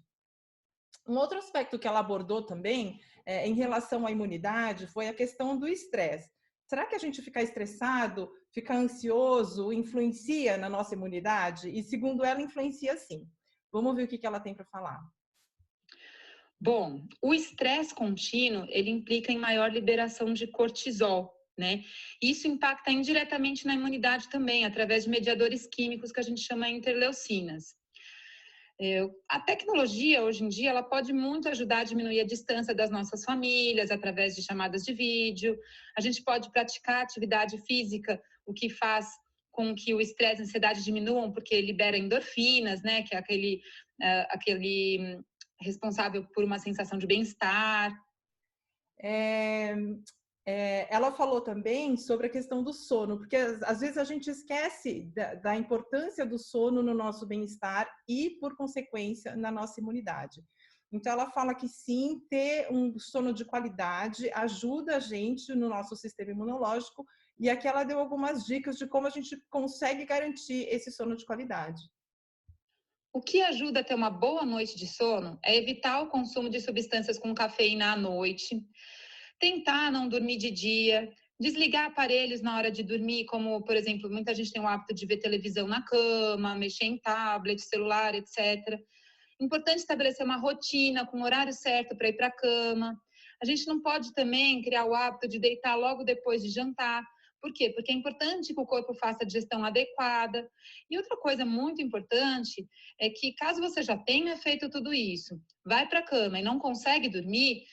Um 1.06 1.18
outro 1.18 1.40
aspecto 1.40 1.78
que 1.78 1.88
ela 1.88 2.00
abordou 2.00 2.46
também, 2.46 3.02
é, 3.26 3.46
em 3.46 3.54
relação 3.54 4.06
à 4.06 4.12
imunidade, 4.12 4.88
foi 4.88 5.10
a 5.10 5.14
questão 5.14 5.58
do 5.58 5.68
estresse. 5.68 6.30
Será 6.70 6.86
que 6.86 6.96
a 6.96 7.00
gente 7.00 7.22
ficar 7.22 7.42
estressado, 7.42 8.32
ficar 8.52 8.78
ansioso, 8.78 9.72
influencia 9.72 10.58
na 10.58 10.70
nossa 10.70 10.96
imunidade? 10.96 11.70
E 11.70 11.84
segundo 11.84 12.24
ela, 12.24 12.42
influencia 12.42 12.98
sim. 12.98 13.28
Vamos 13.72 13.96
ver 13.96 14.04
o 14.04 14.08
que 14.08 14.26
ela 14.26 14.40
tem 14.40 14.54
para 14.54 14.66
falar. 14.66 15.00
Bom, 16.60 17.08
o 17.22 17.34
estresse 17.34 17.96
contínuo, 17.96 18.66
ele 18.70 18.90
implica 18.90 19.32
em 19.32 19.38
maior 19.38 19.72
liberação 19.72 20.34
de 20.34 20.46
cortisol, 20.48 21.34
né? 21.58 21.84
Isso 22.22 22.48
impacta 22.48 22.92
indiretamente 22.92 23.66
na 23.66 23.76
imunidade 23.76 24.30
também, 24.30 24.66
através 24.66 25.04
de 25.04 25.10
mediadores 25.10 25.68
químicos 25.68 26.12
que 26.12 26.20
a 26.20 26.24
gente 26.24 26.42
chama 26.42 26.70
interleucinas. 26.70 27.78
A 29.30 29.42
tecnologia, 29.42 30.24
hoje 30.24 30.44
em 30.44 30.48
dia, 30.50 30.70
ela 30.70 30.84
pode 30.84 31.12
muito 31.12 31.50
ajudar 31.50 31.80
a 31.80 31.84
diminuir 31.84 32.22
a 32.22 32.26
distância 32.26 32.74
das 32.74 32.90
nossas 32.90 33.26
famílias 33.26 33.92
através 33.92 34.36
de 34.36 34.42
chamadas 34.42 34.84
de 34.84 34.94
vídeo. 34.94 35.58
A 35.98 36.02
gente 36.02 36.24
pode 36.24 36.50
praticar 36.50 37.04
atividade 37.04 37.58
física, 37.66 38.22
o 38.46 38.54
que 38.54 38.70
faz 38.70 39.08
com 39.52 39.76
que 39.76 39.94
o 39.94 40.02
estresse 40.02 40.42
e 40.42 40.44
a 40.44 40.46
ansiedade 40.46 40.84
diminuam, 40.84 41.32
porque 41.32 41.60
libera 41.62 41.98
endorfinas, 41.98 42.82
né? 42.82 43.04
Que 43.04 43.16
é 43.16 43.18
aquele, 43.18 43.62
uh, 44.02 44.26
aquele 44.30 45.22
responsável 45.62 46.26
por 46.34 46.44
uma 46.44 46.60
sensação 46.60 46.98
de 46.98 47.08
bem-estar. 47.08 47.94
É, 49.02 49.76
é, 50.52 50.88
ela 50.90 51.12
falou 51.12 51.42
também 51.42 51.96
sobre 51.96 52.28
a 52.28 52.30
questão 52.30 52.64
do 52.64 52.74
sono, 52.74 53.18
porque 53.18 53.36
às 53.36 53.82
vezes 53.82 53.98
a 53.98 54.04
gente 54.04 54.30
esquece 54.30 55.04
da, 55.16 55.36
da 55.36 55.56
importância 55.56 56.26
do 56.26 56.40
sono 56.40 56.82
no 56.82 56.94
nosso 56.94 57.26
bem-estar 57.28 57.88
e, 58.08 58.32
por 58.40 58.56
consequência, 58.56 59.36
na 59.36 59.52
nossa 59.52 59.80
imunidade. 59.80 60.42
Então, 60.92 61.14
ela 61.14 61.30
fala 61.30 61.54
que 61.54 61.68
sim, 61.68 62.20
ter 62.30 62.68
um 62.72 62.98
sono 62.98 63.32
de 63.32 63.46
qualidade 63.46 64.32
ajuda 64.32 64.96
a 64.96 65.00
gente 65.00 65.54
no 65.54 65.70
nosso 65.70 65.96
sistema 65.96 66.32
imunológico. 66.32 67.06
E 67.40 67.50
aqui 67.50 67.68
ela 67.68 67.84
deu 67.84 68.00
algumas 68.00 68.46
dicas 68.46 68.78
de 68.78 68.86
como 68.86 69.08
a 69.08 69.10
gente 69.10 69.42
consegue 69.50 70.06
garantir 70.06 70.68
esse 70.70 70.92
sono 70.92 71.16
de 71.16 71.26
qualidade. 71.26 71.82
O 73.14 73.22
que 73.22 73.42
ajuda 73.42 73.80
a 73.80 73.84
ter 73.84 73.96
uma 73.96 74.10
boa 74.10 74.46
noite 74.46 74.78
de 74.78 74.86
sono 74.86 75.40
é 75.44 75.56
evitar 75.56 76.02
o 76.02 76.10
consumo 76.10 76.50
de 76.50 76.60
substâncias 76.60 77.18
com 77.18 77.34
cafeína 77.34 77.94
à 77.94 77.96
noite, 77.96 78.62
tentar 79.40 79.92
não 79.92 80.08
dormir 80.08 80.38
de 80.38 80.52
dia, 80.52 81.12
desligar 81.40 81.86
aparelhos 81.86 82.42
na 82.42 82.58
hora 82.58 82.70
de 82.70 82.84
dormir, 82.84 83.26
como, 83.26 83.64
por 83.64 83.76
exemplo, 83.76 84.12
muita 84.12 84.36
gente 84.36 84.52
tem 84.52 84.62
o 84.62 84.68
hábito 84.68 84.94
de 84.94 85.06
ver 85.06 85.18
televisão 85.18 85.68
na 85.68 85.82
cama, 85.82 86.56
mexer 86.56 86.86
em 86.86 87.00
tablet, 87.00 87.62
celular, 87.62 88.14
etc. 88.14 88.78
Importante 89.40 89.78
estabelecer 89.78 90.26
uma 90.26 90.36
rotina 90.36 91.06
com 91.08 91.22
o 91.22 91.24
horário 91.24 91.54
certo 91.54 91.96
para 91.96 92.10
ir 92.10 92.14
para 92.14 92.28
a 92.28 92.32
cama. 92.32 93.02
A 93.42 93.46
gente 93.46 93.66
não 93.66 93.82
pode 93.82 94.14
também 94.14 94.62
criar 94.62 94.86
o 94.86 94.94
hábito 94.94 95.30
de 95.30 95.40
deitar 95.40 95.76
logo 95.76 96.04
depois 96.04 96.44
de 96.44 96.50
jantar. 96.50 97.04
Por 97.42 97.54
quê? 97.54 97.70
Porque 97.70 97.92
é 97.92 97.96
importante 97.96 98.54
que 98.54 98.60
o 98.60 98.66
corpo 98.66 98.94
faça 98.94 99.24
a 99.24 99.26
digestão 99.26 99.64
adequada. 99.64 100.50
E 100.90 100.98
outra 100.98 101.16
coisa 101.18 101.46
muito 101.46 101.82
importante 101.82 102.68
é 103.00 103.10
que, 103.10 103.34
caso 103.34 103.62
você 103.62 103.82
já 103.82 103.98
tenha 103.98 104.36
feito 104.38 104.70
tudo 104.70 104.94
isso, 104.94 105.40
vai 105.66 105.88
para 105.88 106.00
a 106.00 106.06
cama 106.06 106.40
e 106.40 106.44
não 106.44 106.60
consegue 106.60 107.10
dormir, 107.10 107.64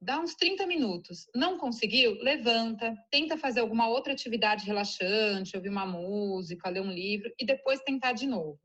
dá 0.00 0.20
uns 0.20 0.34
30 0.34 0.66
minutos. 0.66 1.26
Não 1.34 1.58
conseguiu? 1.58 2.14
Levanta, 2.22 2.94
tenta 3.10 3.36
fazer 3.36 3.60
alguma 3.60 3.88
outra 3.88 4.12
atividade 4.12 4.64
relaxante, 4.64 5.56
ouvir 5.56 5.68
uma 5.68 5.86
música, 5.86 6.68
ler 6.68 6.80
um 6.80 6.92
livro 6.92 7.32
e 7.38 7.44
depois 7.44 7.80
tentar 7.80 8.12
de 8.12 8.26
novo. 8.26 8.60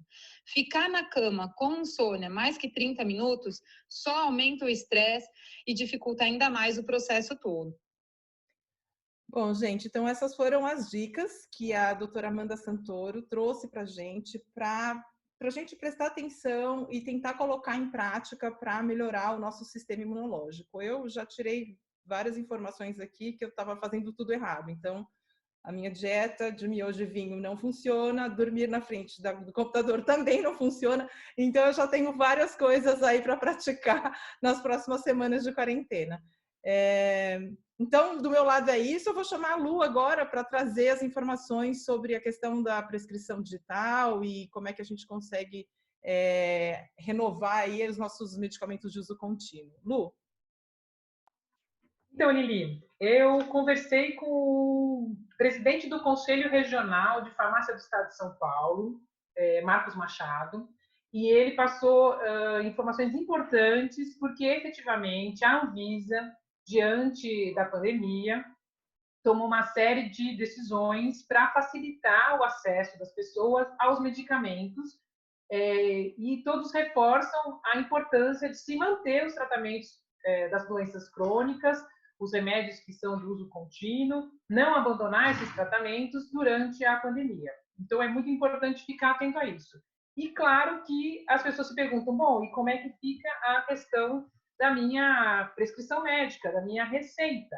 Ficar 0.46 0.90
na 0.90 1.04
cama 1.10 1.52
com 1.56 1.82
insônia 1.82 2.30
mais 2.30 2.58
que 2.58 2.70
30 2.70 3.04
minutos 3.04 3.62
só 3.90 4.26
aumenta 4.26 4.66
o 4.66 4.70
estresse 4.70 5.28
e 5.66 5.74
dificulta 5.74 6.24
ainda 6.24 6.50
mais 6.50 6.78
o 6.78 6.86
processo 6.86 7.36
todo. 7.40 7.76
Bom, 9.36 9.52
gente, 9.52 9.88
então 9.88 10.08
essas 10.08 10.36
foram 10.36 10.63
as 10.63 10.92
dicas 10.92 11.48
que 11.52 11.74
a 11.74 11.96
doutora 11.96 12.28
Amanda 12.28 12.56
Santoro 12.56 13.24
trouxe 13.24 13.68
para 13.68 13.82
a 13.82 13.86
gente 13.86 14.40
para 14.54 15.04
a 15.42 15.50
gente 15.50 15.75
prestar 15.75 16.06
atenção 16.06 16.88
e 16.92 17.02
tentar 17.02 17.34
colocar 17.34 17.75
em 17.75 17.90
prática 17.90 18.52
para 18.52 18.84
melhorar 18.84 19.36
o 19.36 19.40
nosso 19.40 19.66
sistema 19.66 20.04
imunológico. 20.04 20.84
Eu 20.84 21.10
já 21.10 21.25
tirei 21.25 21.80
várias 22.06 22.38
informações 22.38 23.00
aqui 23.00 23.34
que 23.34 23.44
eu 23.44 23.50
estava 23.50 23.75
fazendo 23.78 24.13
tudo 24.13 24.34
errado. 24.34 24.70
Então, 24.70 25.04
a 25.63 25.72
minha 25.72 25.90
dieta 25.90 26.52
de 26.52 26.68
miojo 26.68 27.02
e 27.02 27.08
vinho 27.08 27.36
não 27.36 27.58
funciona, 27.58 28.30
dormir 28.30 28.68
na 28.68 28.82
frente 28.82 29.20
do 29.20 29.52
computador 29.52 30.06
também 30.06 30.44
não 30.44 30.54
funciona. 30.54 31.10
Então, 31.36 31.66
eu 31.66 31.74
já 31.74 31.88
tenho 31.88 32.16
várias 32.16 32.56
coisas 32.56 33.02
aí 33.02 33.20
para 33.20 33.36
praticar 33.36 34.16
nas 34.44 34.62
próximas 34.62 35.02
semanas 35.02 35.44
de 35.44 35.52
quarentena. 35.52 36.22
É, 36.65 37.39
então, 37.77 38.22
do 38.22 38.29
meu 38.29 38.43
lado 38.43 38.70
é 38.70 38.77
isso. 38.77 39.10
Eu 39.10 39.13
vou 39.13 39.24
chamar 39.24 39.53
a 39.53 39.55
Lu 39.55 39.82
agora 39.82 40.25
para 40.25 40.43
trazer 40.43 40.89
as 40.89 41.01
informações 41.03 41.84
sobre 41.84 42.15
a 42.15 42.22
questão 42.22 42.62
da 42.62 42.82
prescrição 42.82 43.41
digital 43.41 44.24
e 44.24 44.48
como 44.50 44.67
é 44.67 44.74
que 44.74 44.82
a 44.82 44.86
gente 44.86 45.05
consegue 45.05 45.67
é, 46.03 46.88
renovar 46.98 47.63
aí 47.63 47.88
os 47.88 47.98
nossos 47.98 48.38
medicamentos 48.38 48.91
de 48.91 49.00
uso 49.00 49.17
contínuo. 49.17 49.74
Lu? 49.84 50.13
Então, 52.13 52.29
Lili, 52.29 52.88
eu 53.00 53.46
conversei 53.48 54.13
com 54.13 54.27
o 54.27 55.17
presidente 55.38 55.89
do 55.89 56.01
Conselho 56.03 56.50
Regional 56.50 57.24
de 57.24 57.32
Farmácia 57.32 57.74
do 57.74 57.79
Estado 57.79 58.10
de 58.10 58.15
São 58.15 58.36
Paulo, 58.36 59.01
é, 59.36 59.62
Marcos 59.62 59.96
Machado, 59.96 60.70
e 61.12 61.27
ele 61.27 61.55
passou 61.55 62.15
uh, 62.15 62.62
informações 62.63 63.13
importantes, 63.13 64.17
porque 64.17 64.46
efetivamente 64.46 65.46
a 65.46 65.62
Anvisa 65.62 66.36
diante 66.65 67.53
da 67.55 67.65
pandemia, 67.65 68.43
tomou 69.24 69.48
uma 69.48 69.63
série 69.67 70.10
de 70.10 70.36
decisões 70.38 71.25
para 71.25 71.51
facilitar 71.53 72.39
o 72.39 72.43
acesso 72.43 72.98
das 73.00 73.13
pessoas 73.13 73.67
aos 73.79 74.01
medicamentos 74.01 75.01
é, 75.50 76.13
e 76.17 76.41
todos 76.43 76.74
reforçam 76.74 77.62
a 77.65 77.77
importância 77.77 78.50
de 78.50 78.58
se 78.58 78.75
manter 78.75 79.25
os 79.25 79.34
tratamentos 79.34 79.89
é, 80.25 80.50
das 80.50 80.67
doenças 80.67 81.10
crônicas, 81.10 81.84
os 82.20 82.34
remédios 82.34 82.79
que 82.79 82.93
são 82.93 83.17
de 83.17 83.25
uso 83.25 83.50
contínuo, 83.50 84.29
não 84.50 84.75
abandonar 84.75 85.32
esses 85.32 85.53
tratamentos 85.53 86.32
durante 86.32 86.84
a 86.86 86.98
pandemia. 87.00 87.51
Então 87.79 88.01
é 88.01 88.08
muito 88.08 88.29
importante 88.29 88.86
ficar 88.86 89.12
atento 89.12 89.39
a 89.39 89.46
isso. 89.46 89.82
E 90.15 90.29
claro 90.29 90.84
que 90.84 91.25
as 91.27 91.41
pessoas 91.41 91.70
se 91.70 91.75
perguntam, 91.75 92.15
bom, 92.15 92.43
e 92.43 92.51
como 92.51 92.70
é 92.70 92.77
que 92.77 92.93
fica 93.00 93.29
a 93.43 93.62
questão 93.63 94.29
da 94.60 94.74
minha 94.74 95.51
prescrição 95.55 96.03
médica, 96.03 96.51
da 96.51 96.62
minha 96.62 96.83
receita. 96.86 97.57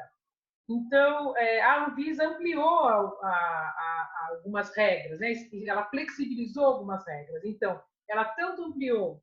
Então, 0.67 1.37
é, 1.37 1.61
a 1.61 1.85
Anvisa 1.85 2.27
ampliou 2.27 2.85
a, 2.85 2.95
a, 2.95 3.27
a, 3.27 4.27
algumas 4.31 4.75
regras, 4.75 5.19
né? 5.19 5.33
ela 5.67 5.85
flexibilizou 5.89 6.65
algumas 6.65 7.05
regras. 7.05 7.43
Então, 7.45 7.79
ela 8.09 8.25
tanto 8.25 8.63
ampliou 8.63 9.21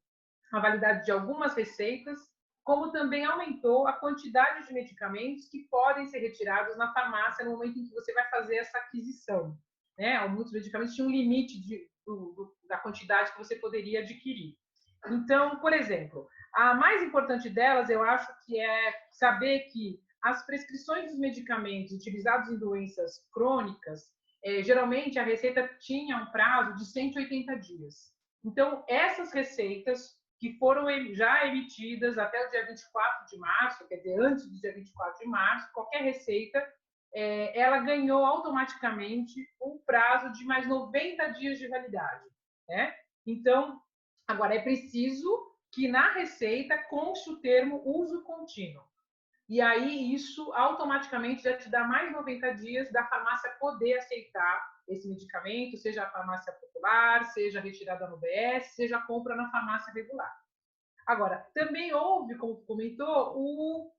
a 0.52 0.60
validade 0.60 1.04
de 1.04 1.10
algumas 1.10 1.54
receitas, 1.54 2.20
como 2.62 2.92
também 2.92 3.24
aumentou 3.24 3.88
a 3.88 3.94
quantidade 3.94 4.66
de 4.66 4.72
medicamentos 4.72 5.48
que 5.48 5.66
podem 5.68 6.06
ser 6.06 6.18
retirados 6.18 6.76
na 6.76 6.92
farmácia 6.92 7.44
no 7.44 7.52
momento 7.52 7.78
em 7.78 7.84
que 7.84 7.94
você 7.94 8.12
vai 8.12 8.28
fazer 8.30 8.56
essa 8.56 8.78
aquisição. 8.78 9.58
Né? 9.98 10.24
Muitos 10.28 10.52
medicamentos 10.52 10.94
tinham 10.94 11.08
um 11.08 11.12
limite 11.12 11.60
de, 11.60 11.88
do, 12.06 12.32
do, 12.34 12.56
da 12.68 12.78
quantidade 12.78 13.32
que 13.32 13.38
você 13.38 13.56
poderia 13.56 14.00
adquirir. 14.00 14.56
Então, 15.08 15.58
por 15.58 15.72
exemplo, 15.72 16.28
a 16.54 16.74
mais 16.74 17.02
importante 17.02 17.48
delas, 17.48 17.88
eu 17.88 18.02
acho 18.02 18.28
que 18.44 18.60
é 18.60 18.94
saber 19.10 19.60
que 19.72 20.00
as 20.22 20.44
prescrições 20.46 21.10
dos 21.10 21.18
medicamentos 21.18 21.92
utilizados 21.92 22.48
em 22.48 22.58
doenças 22.58 23.24
crônicas, 23.32 24.12
é, 24.44 24.62
geralmente 24.62 25.18
a 25.18 25.24
receita 25.24 25.68
tinha 25.80 26.16
um 26.16 26.30
prazo 26.30 26.76
de 26.76 26.84
180 26.86 27.56
dias. 27.56 28.12
Então, 28.44 28.84
essas 28.88 29.32
receitas 29.32 30.16
que 30.38 30.58
foram 30.58 30.86
já 31.14 31.46
emitidas 31.46 32.18
até 32.18 32.44
o 32.44 32.50
dia 32.50 32.66
24 32.66 33.26
de 33.26 33.38
março, 33.38 33.86
quer 33.86 33.96
dizer, 33.96 34.20
antes 34.20 34.44
do 34.48 34.60
dia 34.60 34.74
24 34.74 35.18
de 35.20 35.26
março, 35.26 35.72
qualquer 35.72 36.02
receita, 36.02 36.66
é, 37.14 37.58
ela 37.58 37.78
ganhou 37.78 38.24
automaticamente 38.24 39.34
um 39.60 39.78
prazo 39.86 40.32
de 40.32 40.44
mais 40.44 40.66
90 40.66 41.28
dias 41.34 41.58
de 41.58 41.68
validade. 41.68 42.24
Né? 42.68 42.92
Então, 43.26 43.80
agora 44.26 44.56
é 44.56 44.60
preciso 44.60 45.51
que 45.72 45.88
na 45.88 46.12
receita 46.12 46.76
conste 46.84 47.30
o 47.30 47.40
termo 47.40 47.82
uso 47.84 48.22
contínuo. 48.22 48.84
E 49.48 49.60
aí 49.60 50.14
isso 50.14 50.52
automaticamente 50.52 51.42
já 51.42 51.56
te 51.56 51.68
dá 51.68 51.84
mais 51.84 52.12
90 52.12 52.54
dias 52.54 52.92
da 52.92 53.04
farmácia 53.06 53.50
poder 53.58 53.98
aceitar 53.98 54.70
esse 54.86 55.08
medicamento, 55.08 55.76
seja 55.76 56.04
a 56.04 56.10
farmácia 56.10 56.52
popular, 56.52 57.24
seja 57.32 57.60
retirada 57.60 58.06
no 58.06 58.18
BS, 58.18 58.74
seja 58.74 59.00
compra 59.00 59.34
na 59.34 59.50
farmácia 59.50 59.92
regular. 59.92 60.32
Agora, 61.06 61.46
também 61.54 61.92
houve, 61.92 62.36
como 62.36 62.64
comentou, 62.64 63.34
o 63.36 63.92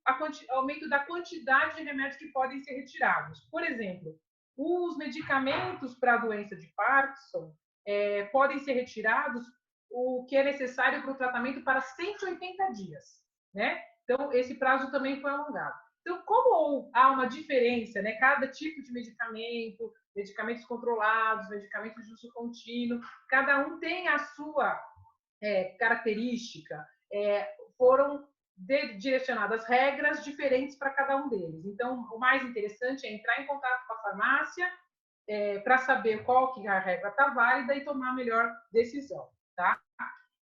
aumento 0.49 0.87
da 0.87 0.99
quantidade 0.99 1.75
de 1.75 1.83
remédios 1.83 2.17
que 2.17 2.27
podem 2.27 2.63
ser 2.63 2.73
retirados. 2.75 3.41
Por 3.51 3.63
exemplo, 3.63 4.17
os 4.55 4.97
medicamentos 4.97 5.95
para 5.95 6.15
a 6.15 6.17
doença 6.17 6.55
de 6.55 6.67
Parkinson 6.75 7.53
é, 7.85 8.25
podem 8.25 8.59
ser 8.59 8.73
retirados 8.73 9.45
o 9.93 10.25
que 10.25 10.35
é 10.35 10.43
necessário 10.43 11.03
para 11.03 11.11
o 11.11 11.15
tratamento 11.15 11.63
para 11.63 11.79
180 11.79 12.71
dias, 12.71 13.21
né? 13.53 13.79
Então, 14.03 14.33
esse 14.33 14.55
prazo 14.55 14.91
também 14.91 15.21
foi 15.21 15.29
alongado. 15.29 15.77
Então, 16.01 16.21
como 16.25 16.89
há 16.93 17.11
uma 17.11 17.27
diferença, 17.27 18.01
né? 18.01 18.13
Cada 18.13 18.47
tipo 18.47 18.81
de 18.81 18.91
medicamento, 18.91 19.93
medicamentos 20.15 20.65
controlados, 20.65 21.47
medicamentos 21.47 22.05
de 22.05 22.13
uso 22.13 22.33
contínuo, 22.33 22.99
cada 23.29 23.59
um 23.59 23.79
tem 23.79 24.07
a 24.07 24.17
sua 24.17 24.81
é, 25.41 25.75
característica, 25.77 26.85
é, 27.13 27.55
foram 27.77 28.27
direcionadas 28.97 29.65
regras 29.65 30.23
diferentes 30.23 30.75
para 30.75 30.93
cada 30.93 31.17
um 31.17 31.29
deles. 31.29 31.65
Então, 31.65 32.01
o 32.11 32.17
mais 32.17 32.43
interessante 32.43 33.05
é 33.05 33.13
entrar 33.13 33.41
em 33.41 33.45
contato 33.45 33.87
com 33.87 33.93
a 33.93 34.01
farmácia 34.01 34.71
é, 35.27 35.59
para 35.59 35.77
saber 35.77 36.23
qual 36.23 36.53
que 36.53 36.67
a 36.67 36.79
regra 36.79 37.09
está 37.09 37.29
válida 37.29 37.75
e 37.75 37.85
tomar 37.85 38.09
a 38.09 38.15
melhor 38.15 38.51
decisão 38.71 39.29
tá? 39.55 39.79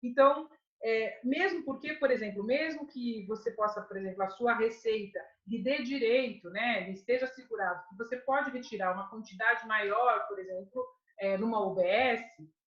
Então, 0.03 0.49
é, 0.83 1.19
mesmo 1.23 1.63
porque, 1.63 1.93
por 1.95 2.11
exemplo, 2.11 2.43
mesmo 2.43 2.85
que 2.87 3.25
você 3.25 3.51
possa, 3.51 3.81
por 3.81 3.97
exemplo, 3.97 4.23
a 4.23 4.29
sua 4.29 4.53
receita 4.53 5.19
lhe 5.47 5.61
dê 5.63 5.81
direito, 5.81 6.49
né, 6.49 6.85
lhe 6.85 6.93
esteja 6.93 7.25
assegurado 7.25 7.83
que 7.89 7.97
você 7.97 8.17
pode 8.17 8.51
retirar 8.51 8.93
uma 8.93 9.09
quantidade 9.09 9.65
maior, 9.67 10.27
por 10.27 10.37
exemplo, 10.39 10.85
é, 11.19 11.37
numa 11.37 11.65
UBS, 11.65 12.21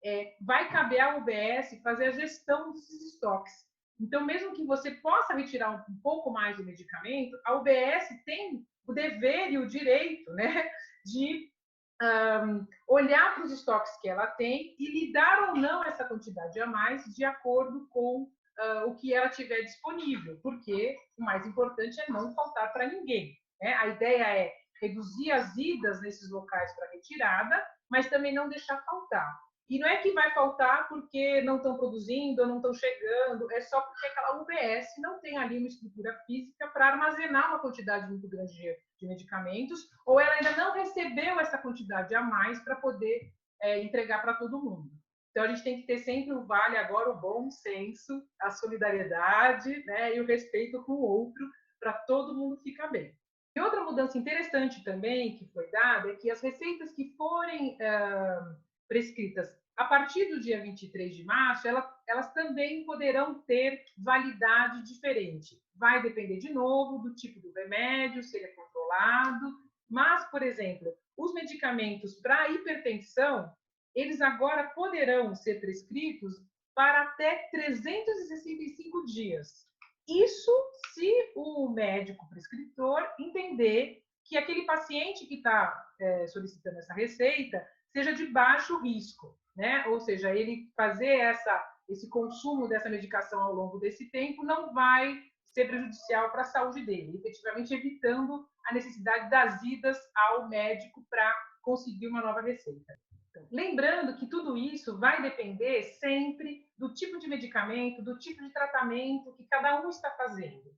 é, 0.04 0.36
vai 0.42 0.70
caber 0.70 1.00
à 1.00 1.16
UBS 1.16 1.82
fazer 1.82 2.08
a 2.08 2.12
gestão 2.12 2.74
desses 2.74 3.14
estoques. 3.14 3.54
Então, 4.00 4.26
mesmo 4.26 4.54
que 4.54 4.66
você 4.66 4.92
possa 4.92 5.34
retirar 5.34 5.72
um, 5.72 6.00
pouco 6.02 6.30
mais 6.30 6.58
do 6.58 6.66
medicamento, 6.66 7.40
a 7.46 7.56
UBS 7.56 8.10
tem 8.26 8.66
o 8.86 8.92
dever 8.92 9.52
e 9.52 9.58
o 9.58 9.68
direito, 9.68 10.30
né, 10.34 10.70
de 11.06 11.53
um, 12.02 12.66
olhar 12.88 13.36
para 13.36 13.44
os 13.44 13.52
estoques 13.52 13.96
que 14.02 14.10
ela 14.10 14.28
tem 14.28 14.76
e 14.80 14.92
lhe 14.92 15.14
dar 15.14 15.50
ou 15.50 15.56
não 15.56 15.84
essa 15.84 16.06
quantidade 16.06 16.60
a 16.60 16.66
mais 16.66 17.04
de 17.16 17.24
acordo 17.24 17.88
com 17.90 18.24
uh, 18.24 18.88
o 18.88 18.96
que 18.96 19.14
ela 19.14 19.30
tiver 19.30 19.62
disponível, 19.62 20.40
porque 20.42 20.96
o 21.18 21.24
mais 21.24 21.46
importante 21.46 22.00
é 22.02 22.12
não 22.12 22.34
faltar 22.34 22.72
para 22.74 22.88
ninguém. 22.88 23.38
Né? 23.62 23.74
A 23.76 23.88
ideia 23.88 24.24
é 24.24 24.54
reduzir 24.82 25.32
as 25.32 25.56
idas 25.56 26.02
nesses 26.02 26.30
locais 26.30 26.74
para 26.76 26.92
retirada, 26.92 27.66
mas 27.90 28.10
também 28.10 28.34
não 28.34 28.50
deixar 28.50 28.84
faltar. 28.84 29.40
E 29.70 29.80
não 29.80 29.88
é 29.88 29.98
que 29.98 30.12
vai 30.12 30.32
faltar 30.34 30.88
porque 30.90 31.42
não 31.42 31.58
estão 31.58 31.78
produzindo 31.78 32.42
ou 32.42 32.48
não 32.48 32.58
estão 32.58 32.74
chegando, 32.74 33.52
é 33.52 33.62
só 33.62 33.82
porque 33.82 34.08
aquela 34.08 34.42
UBS 34.42 34.88
não 35.00 35.20
tem 35.20 35.38
ali 35.38 35.58
uma 35.58 35.68
estrutura 35.68 36.14
física 36.26 36.68
para 36.68 36.90
armazenar 36.90 37.50
uma 37.50 37.60
quantidade 37.60 38.08
muito 38.08 38.28
grande 38.28 38.54
de, 38.54 39.08
medicamentos, 39.08 39.82
ou 40.06 40.18
ela 40.18 40.36
ainda 40.36 40.56
não 40.56 40.74
recebeu 40.74 41.38
essa 41.38 41.58
quantidade 41.58 42.16
a 42.16 42.22
mais 42.22 42.58
para 42.64 42.78
poder 42.78 43.34
é, 43.62 43.84
entregar 43.84 44.22
para 44.22 44.36
todo 44.36 44.62
mundo. 44.62 44.90
Então 45.32 45.44
a 45.44 45.48
gente 45.48 45.64
tem 45.64 45.82
que 45.82 45.88
ter 45.88 45.98
sempre 45.98 46.34
o 46.34 46.46
vale 46.46 46.78
agora 46.78 47.10
o 47.10 47.20
bom 47.20 47.50
senso, 47.50 48.24
a 48.40 48.52
solidariedade 48.52 49.84
né, 49.86 50.16
e 50.16 50.22
o 50.22 50.26
respeito 50.26 50.82
com 50.84 50.94
o 50.94 51.02
outro 51.02 51.46
para 51.80 51.92
todo 51.92 52.36
mundo 52.36 52.62
ficar 52.62 52.88
bem. 52.88 53.14
E 53.56 53.60
outra 53.60 53.84
mudança 53.84 54.18
interessante 54.18 54.84
também 54.84 55.36
que 55.38 55.46
foi 55.52 55.70
dada 55.70 56.12
é 56.12 56.16
que 56.16 56.32
as 56.32 56.42
receitas 56.42 56.92
que 56.94 57.14
forem 57.18 57.76
uh, 57.76 58.56
prescritas 58.94 59.50
a 59.76 59.86
partir 59.86 60.26
do 60.26 60.40
dia 60.40 60.62
23 60.62 61.16
de 61.16 61.24
março, 61.24 61.68
elas, 61.68 61.84
elas 62.08 62.32
também 62.32 62.86
poderão 62.86 63.42
ter 63.42 63.84
validade 63.98 64.84
diferente. 64.84 65.60
Vai 65.76 66.00
depender, 66.04 66.38
de 66.38 66.54
novo, 66.54 67.00
do 67.00 67.16
tipo 67.16 67.40
do 67.40 67.52
remédio, 67.52 68.22
se 68.22 68.38
ele 68.38 68.46
é 68.46 68.50
controlado. 68.50 69.48
Mas, 69.90 70.30
por 70.30 70.44
exemplo, 70.44 70.94
os 71.18 71.34
medicamentos 71.34 72.14
para 72.22 72.52
hipertensão, 72.52 73.52
eles 73.96 74.22
agora 74.22 74.70
poderão 74.76 75.34
ser 75.34 75.60
prescritos 75.60 76.36
para 76.76 77.02
até 77.02 77.50
365 77.50 79.06
dias. 79.06 79.68
Isso 80.08 80.52
se 80.94 81.12
o 81.36 81.70
médico 81.70 82.30
prescritor 82.30 83.02
entender 83.20 84.04
que 84.24 84.38
aquele 84.38 84.66
paciente 84.66 85.26
que 85.26 85.36
está 85.36 85.84
é, 86.00 86.28
solicitando 86.28 86.78
essa 86.78 86.94
receita 86.94 87.66
seja 87.94 88.14
de 88.14 88.26
baixo 88.26 88.78
risco, 88.82 89.38
né? 89.56 89.86
Ou 89.88 90.00
seja, 90.00 90.36
ele 90.36 90.72
fazer 90.76 91.20
essa, 91.20 91.66
esse 91.88 92.10
consumo 92.10 92.68
dessa 92.68 92.90
medicação 92.90 93.42
ao 93.42 93.54
longo 93.54 93.80
desse 93.80 94.10
tempo 94.10 94.44
não 94.44 94.74
vai 94.74 95.22
ser 95.54 95.68
prejudicial 95.68 96.32
para 96.32 96.42
a 96.42 96.46
saúde 96.46 96.84
dele, 96.84 97.16
efetivamente 97.18 97.74
evitando 97.74 98.46
a 98.66 98.74
necessidade 98.74 99.30
das 99.30 99.62
idas 99.64 99.98
ao 100.16 100.50
médico 100.50 101.06
para 101.10 101.34
conseguir 101.62 102.08
uma 102.08 102.22
nova 102.22 102.42
receita. 102.42 102.98
Então, 103.30 103.48
lembrando 103.52 104.18
que 104.18 104.28
tudo 104.28 104.58
isso 104.58 104.98
vai 105.00 105.22
depender 105.22 105.84
sempre 105.84 106.68
do 106.78 106.94
tipo 106.94 107.20
de 107.20 107.28
medicamento, 107.28 108.04
do 108.04 108.18
tipo 108.18 108.42
de 108.44 108.52
tratamento 108.52 109.34
que 109.34 109.46
cada 109.46 109.82
um 109.82 109.90
está 109.90 110.10
fazendo. 110.12 110.72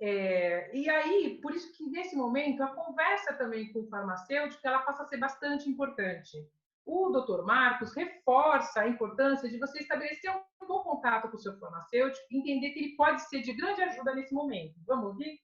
É, 0.00 0.76
e 0.76 0.88
aí, 0.90 1.40
por 1.40 1.54
isso 1.54 1.72
que 1.76 1.88
nesse 1.88 2.16
momento 2.16 2.62
a 2.62 2.74
conversa 2.74 3.34
também 3.34 3.72
com 3.72 3.80
o 3.80 3.88
farmacêutico 3.88 4.66
ela 4.66 4.82
passa 4.82 5.02
a 5.02 5.06
ser 5.06 5.18
bastante 5.18 5.68
importante. 5.68 6.36
O 6.84 7.10
Dr. 7.10 7.44
Marcos 7.44 7.94
reforça 7.94 8.80
a 8.80 8.88
importância 8.88 9.48
de 9.48 9.58
você 9.58 9.78
estabelecer 9.78 10.30
um 10.30 10.66
bom 10.66 10.82
contato 10.82 11.30
com 11.30 11.36
o 11.36 11.40
seu 11.40 11.56
farmacêutico 11.58 12.26
e 12.30 12.38
entender 12.38 12.70
que 12.70 12.80
ele 12.80 12.96
pode 12.96 13.22
ser 13.28 13.42
de 13.42 13.52
grande 13.52 13.82
ajuda 13.82 14.14
nesse 14.14 14.34
momento. 14.34 14.74
Vamos 14.86 15.06
ouvir? 15.06 15.40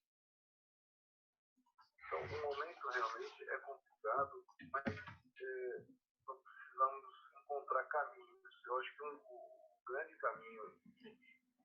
Então, 2.06 2.18
o 2.18 2.42
momento 2.42 2.88
realmente 2.88 3.44
é 3.44 3.58
complicado, 3.58 4.44
mas 4.72 4.86
é, 4.86 5.82
nós 6.26 6.38
precisamos 6.42 7.04
encontrar 7.44 7.84
caminhos. 7.84 8.60
Eu 8.66 8.78
acho 8.78 8.96
que 8.96 9.02
um, 9.04 9.14
um 9.14 9.84
grande 9.86 10.16
caminho 10.16 10.62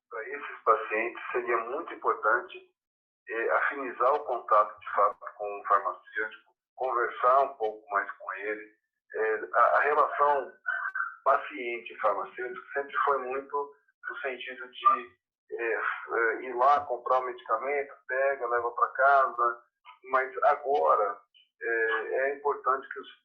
para 0.10 0.30
esses 0.30 0.64
pacientes 0.64 1.24
seria 1.32 1.58
muito 1.66 1.92
importante 1.94 2.73
é, 3.30 3.52
afinizar 3.52 4.14
o 4.14 4.20
contato 4.22 4.80
de 4.80 4.90
fato 4.94 5.18
com 5.38 5.60
o 5.60 5.66
farmacêutico, 5.66 6.52
conversar 6.76 7.40
um 7.42 7.54
pouco 7.56 7.90
mais 7.92 8.10
com 8.12 8.34
ele. 8.34 8.74
É, 9.14 9.40
a, 9.54 9.60
a, 9.60 9.80
relação 9.82 10.52
paciente-farmacêutico 11.24 12.74
sempre 12.74 12.98
foi 13.06 13.18
muito 13.20 13.76
no 14.10 14.18
sentido 14.18 14.68
de 14.70 15.12
é, 15.52 16.42
ir 16.44 16.54
lá 16.56 16.82
comprar 16.82 17.20
o 17.20 17.26
medicamento, 17.26 17.94
pega, 18.08 18.48
leva 18.48 18.72
para 18.72 18.88
casa, 18.90 19.64
mas 20.12 20.44
agora 20.44 21.18
é, 21.62 22.36
importante 22.36 22.88
que 22.90 23.00
os, 23.00 23.24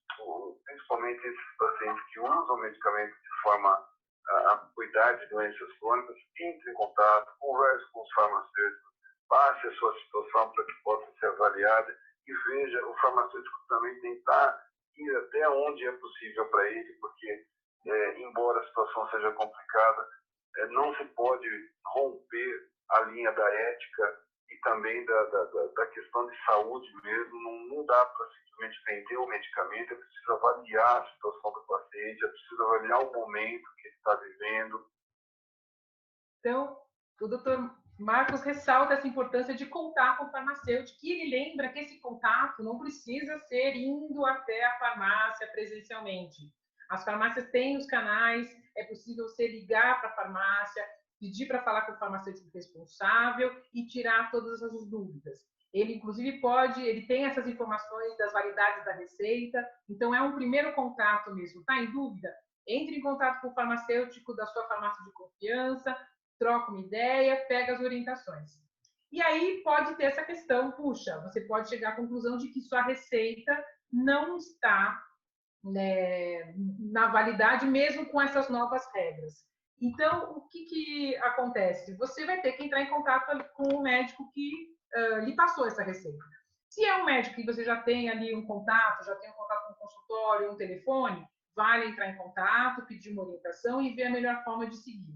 principalmente 0.64 1.26
esses 1.26 1.56
pacientes 1.58 2.04
que 2.12 2.20
usam 2.20 2.54
o 2.54 2.60
medicamento 2.60 3.12
de 3.12 3.42
forma 3.42 3.88
a, 4.28 4.56
cuidar 4.74 5.12
de 5.14 5.26
doenças 5.26 5.78
crônicas, 5.78 6.16
entrem 6.38 6.72
em 6.72 6.74
contato, 6.74 7.32
converse 7.40 7.84
com 7.92 8.02
os 8.02 8.12
farmacêuticos, 8.12 8.87
passe 9.28 9.66
a 9.66 9.74
sua 9.74 9.94
situação 10.00 10.50
para 10.52 10.64
que 10.64 10.82
possa 10.82 11.12
ser 11.18 11.26
avaliada 11.26 11.96
e 12.26 12.32
veja, 12.32 12.86
o 12.86 12.94
farmacêutico 12.98 13.58
também 13.68 14.00
tentar 14.00 14.68
ir 14.96 15.16
até 15.16 15.48
onde 15.48 15.86
é 15.86 15.92
possível 15.92 16.46
para 16.50 16.70
ele, 16.70 16.92
porque, 17.00 17.46
é, 17.86 18.20
embora 18.20 18.60
a 18.60 18.66
situação 18.66 19.08
seja 19.10 19.32
complicada, 19.32 20.08
é, 20.58 20.66
não 20.68 20.94
se 20.96 21.04
pode 21.06 21.48
romper 21.86 22.68
a 22.90 23.00
linha 23.02 23.32
da 23.32 23.48
ética 23.48 24.18
e 24.50 24.56
também 24.60 25.04
da, 25.04 25.24
da, 25.24 25.44
da 25.44 25.86
questão 25.86 26.26
de 26.26 26.44
saúde 26.44 26.88
mesmo. 27.02 27.42
Não, 27.42 27.76
não 27.76 27.86
dá 27.86 28.04
para 28.04 28.28
simplesmente 28.30 28.82
vender 28.86 29.16
o 29.16 29.26
medicamento, 29.26 29.92
é 29.92 29.96
preciso 29.96 30.32
avaliar 30.32 31.02
a 31.02 31.10
situação 31.12 31.52
do 31.52 31.66
paciente, 31.66 32.24
é 32.24 32.28
preciso 32.28 32.62
avaliar 32.62 33.02
o 33.02 33.12
momento 33.12 33.74
que 33.76 33.88
ele 33.88 33.96
está 33.96 34.14
vivendo. 34.16 34.86
Então, 36.40 36.82
o 37.20 37.28
doutor 37.28 37.58
Marcos 37.98 38.42
ressalta 38.42 38.94
essa 38.94 39.08
importância 39.08 39.52
de 39.52 39.66
contar 39.66 40.16
com 40.16 40.26
o 40.26 40.30
farmacêutico 40.30 40.98
e 41.02 41.10
ele 41.10 41.30
lembra 41.30 41.68
que 41.68 41.80
esse 41.80 41.98
contato 42.00 42.62
não 42.62 42.78
precisa 42.78 43.36
ser 43.40 43.74
indo 43.74 44.24
até 44.24 44.64
a 44.66 44.78
farmácia 44.78 45.48
presencialmente. 45.48 46.52
As 46.88 47.04
farmácias 47.04 47.50
têm 47.50 47.76
os 47.76 47.86
canais, 47.86 48.48
é 48.76 48.84
possível 48.84 49.24
você 49.24 49.48
ligar 49.48 50.00
para 50.00 50.10
a 50.10 50.14
farmácia, 50.14 50.84
pedir 51.18 51.46
para 51.46 51.64
falar 51.64 51.82
com 51.82 51.92
o 51.92 51.98
farmacêutico 51.98 52.48
responsável 52.54 53.50
e 53.74 53.84
tirar 53.86 54.30
todas 54.30 54.62
as 54.62 54.88
dúvidas. 54.88 55.40
Ele, 55.74 55.94
inclusive, 55.94 56.40
pode, 56.40 56.80
ele 56.80 57.04
tem 57.04 57.26
essas 57.26 57.48
informações 57.48 58.16
das 58.16 58.32
validades 58.32 58.84
da 58.84 58.92
receita, 58.92 59.68
então 59.90 60.14
é 60.14 60.22
um 60.22 60.36
primeiro 60.36 60.72
contato 60.74 61.34
mesmo. 61.34 61.60
Está 61.60 61.76
em 61.78 61.90
dúvida? 61.90 62.32
Entre 62.66 62.96
em 62.96 63.00
contato 63.00 63.40
com 63.40 63.48
o 63.48 63.54
farmacêutico 63.54 64.34
da 64.34 64.46
sua 64.46 64.66
farmácia 64.68 65.04
de 65.04 65.12
confiança, 65.12 65.96
troca 66.38 66.70
uma 66.70 66.80
ideia, 66.80 67.44
pega 67.48 67.74
as 67.74 67.80
orientações. 67.80 68.50
E 69.10 69.22
aí 69.22 69.62
pode 69.64 69.96
ter 69.96 70.04
essa 70.04 70.24
questão, 70.24 70.72
puxa, 70.72 71.18
você 71.22 71.40
pode 71.42 71.68
chegar 71.68 71.90
à 71.90 71.96
conclusão 71.96 72.36
de 72.36 72.48
que 72.48 72.60
sua 72.60 72.82
receita 72.82 73.64
não 73.90 74.36
está 74.36 75.02
né, 75.64 76.54
na 76.78 77.08
validade 77.08 77.66
mesmo 77.66 78.06
com 78.06 78.20
essas 78.20 78.48
novas 78.48 78.84
regras. 78.94 79.46
Então, 79.80 80.32
o 80.36 80.48
que, 80.48 80.64
que 80.64 81.16
acontece? 81.18 81.96
Você 81.96 82.26
vai 82.26 82.40
ter 82.40 82.52
que 82.52 82.64
entrar 82.64 82.82
em 82.82 82.90
contato 82.90 83.26
com 83.54 83.76
o 83.76 83.82
médico 83.82 84.30
que 84.32 84.76
uh, 84.96 85.18
lhe 85.20 85.34
passou 85.34 85.66
essa 85.66 85.82
receita. 85.82 86.24
Se 86.68 86.84
é 86.84 86.96
um 86.96 87.06
médico 87.06 87.36
que 87.36 87.46
você 87.46 87.64
já 87.64 87.80
tem 87.80 88.10
ali 88.10 88.34
um 88.34 88.46
contato, 88.46 89.06
já 89.06 89.14
tem 89.16 89.30
um 89.30 89.34
contato 89.34 89.66
com 89.66 89.72
um 89.72 89.76
consultório, 89.76 90.52
um 90.52 90.56
telefone, 90.56 91.26
vale 91.56 91.86
entrar 91.86 92.08
em 92.08 92.16
contato, 92.16 92.86
pedir 92.86 93.12
uma 93.12 93.22
orientação 93.22 93.80
e 93.80 93.94
ver 93.94 94.04
a 94.04 94.10
melhor 94.10 94.44
forma 94.44 94.66
de 94.66 94.76
seguir. 94.76 95.14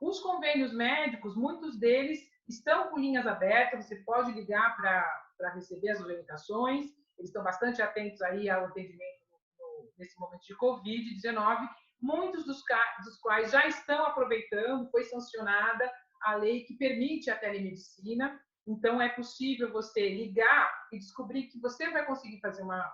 Os 0.00 0.20
convênios 0.20 0.72
médicos, 0.72 1.36
muitos 1.36 1.78
deles 1.78 2.20
estão 2.48 2.90
com 2.90 2.98
linhas 2.98 3.26
abertas, 3.26 3.86
você 3.86 3.96
pode 3.96 4.32
ligar 4.32 4.76
para 4.76 5.54
receber 5.54 5.90
as 5.90 6.00
orientações, 6.00 6.86
eles 7.18 7.30
estão 7.30 7.42
bastante 7.42 7.80
atentos 7.80 8.20
aí 8.22 8.50
ao 8.50 8.66
atendimento 8.66 9.24
no, 9.58 9.90
nesse 9.98 10.18
momento 10.18 10.42
de 10.42 10.56
Covid-19, 10.56 11.68
muitos 12.00 12.44
dos, 12.44 12.62
dos 13.04 13.18
quais 13.20 13.50
já 13.50 13.66
estão 13.66 14.04
aproveitando, 14.06 14.90
foi 14.90 15.04
sancionada 15.04 15.90
a 16.22 16.34
lei 16.36 16.64
que 16.64 16.76
permite 16.76 17.30
a 17.30 17.38
telemedicina, 17.38 18.38
então 18.66 19.00
é 19.00 19.08
possível 19.10 19.70
você 19.72 20.08
ligar 20.08 20.86
e 20.92 20.98
descobrir 20.98 21.44
que 21.44 21.60
você 21.60 21.90
vai 21.90 22.04
conseguir 22.06 22.40
fazer 22.40 22.62
uma 22.62 22.92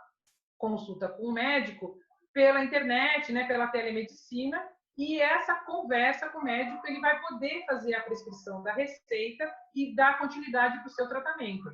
consulta 0.59 1.09
com 1.09 1.29
o 1.29 1.33
médico 1.33 1.97
pela 2.33 2.63
internet, 2.63 3.33
né, 3.33 3.47
pela 3.47 3.69
telemedicina, 3.69 4.61
e 5.01 5.19
essa 5.19 5.55
conversa 5.55 6.29
com 6.29 6.41
o 6.41 6.45
médico, 6.45 6.87
ele 6.87 7.01
vai 7.01 7.19
poder 7.23 7.65
fazer 7.65 7.95
a 7.95 8.03
prescrição 8.03 8.63
da 8.63 8.75
receita 8.75 9.51
e 9.75 9.95
dar 9.95 10.19
continuidade 10.19 10.79
para 10.79 10.89
o 10.89 10.91
seu 10.91 11.09
tratamento. 11.09 11.73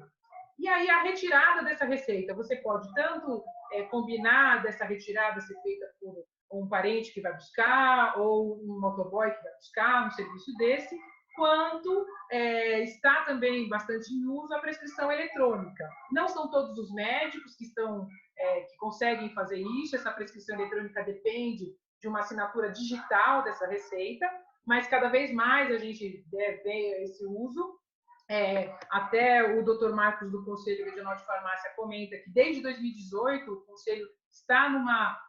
E 0.56 0.68
aí, 0.68 0.88
a 0.88 1.02
retirada 1.02 1.64
dessa 1.64 1.84
receita, 1.84 2.32
você 2.34 2.54
pode 2.58 2.88
tanto 2.94 3.42
é, 3.72 3.82
combinar 3.82 4.62
dessa 4.62 4.84
retirada 4.84 5.40
ser 5.40 5.60
feita 5.60 5.86
por 6.00 6.24
um 6.52 6.68
parente 6.68 7.12
que 7.12 7.20
vai 7.20 7.34
buscar, 7.34 8.16
ou 8.16 8.62
um 8.62 8.80
motoboy 8.80 9.28
que 9.28 9.42
vai 9.42 9.52
buscar, 9.54 10.06
um 10.06 10.10
serviço 10.12 10.56
desse, 10.56 10.96
quanto 11.34 12.06
é, 12.30 12.84
está 12.84 13.24
também 13.24 13.68
bastante 13.68 14.08
em 14.14 14.24
uso 14.24 14.54
a 14.54 14.60
prescrição 14.60 15.10
eletrônica. 15.10 15.90
Não 16.12 16.28
são 16.28 16.48
todos 16.48 16.78
os 16.78 16.94
médicos 16.94 17.56
que 17.56 17.64
estão 17.64 18.06
é, 18.38 18.60
que 18.60 18.76
conseguem 18.76 19.34
fazer 19.34 19.60
isso, 19.82 19.96
essa 19.96 20.12
prescrição 20.12 20.54
eletrônica 20.60 21.02
depende 21.02 21.74
de 22.06 22.08
uma 22.08 22.20
assinatura 22.20 22.70
digital 22.70 23.42
dessa 23.42 23.66
receita, 23.66 24.30
mas 24.64 24.86
cada 24.86 25.08
vez 25.08 25.32
mais 25.32 25.72
a 25.72 25.78
gente 25.78 26.24
vê 26.30 27.02
esse 27.02 27.26
uso. 27.26 27.80
É, 28.28 28.76
até 28.90 29.56
o 29.56 29.64
Dr. 29.64 29.92
Marcos 29.92 30.30
do 30.30 30.44
Conselho 30.44 30.84
Regional 30.84 31.16
de 31.16 31.24
Farmácia 31.24 31.72
comenta 31.76 32.16
que 32.18 32.30
desde 32.30 32.62
2018 32.62 33.52
o 33.52 33.60
Conselho 33.66 34.06
está 34.30 34.68
numa 34.68 35.20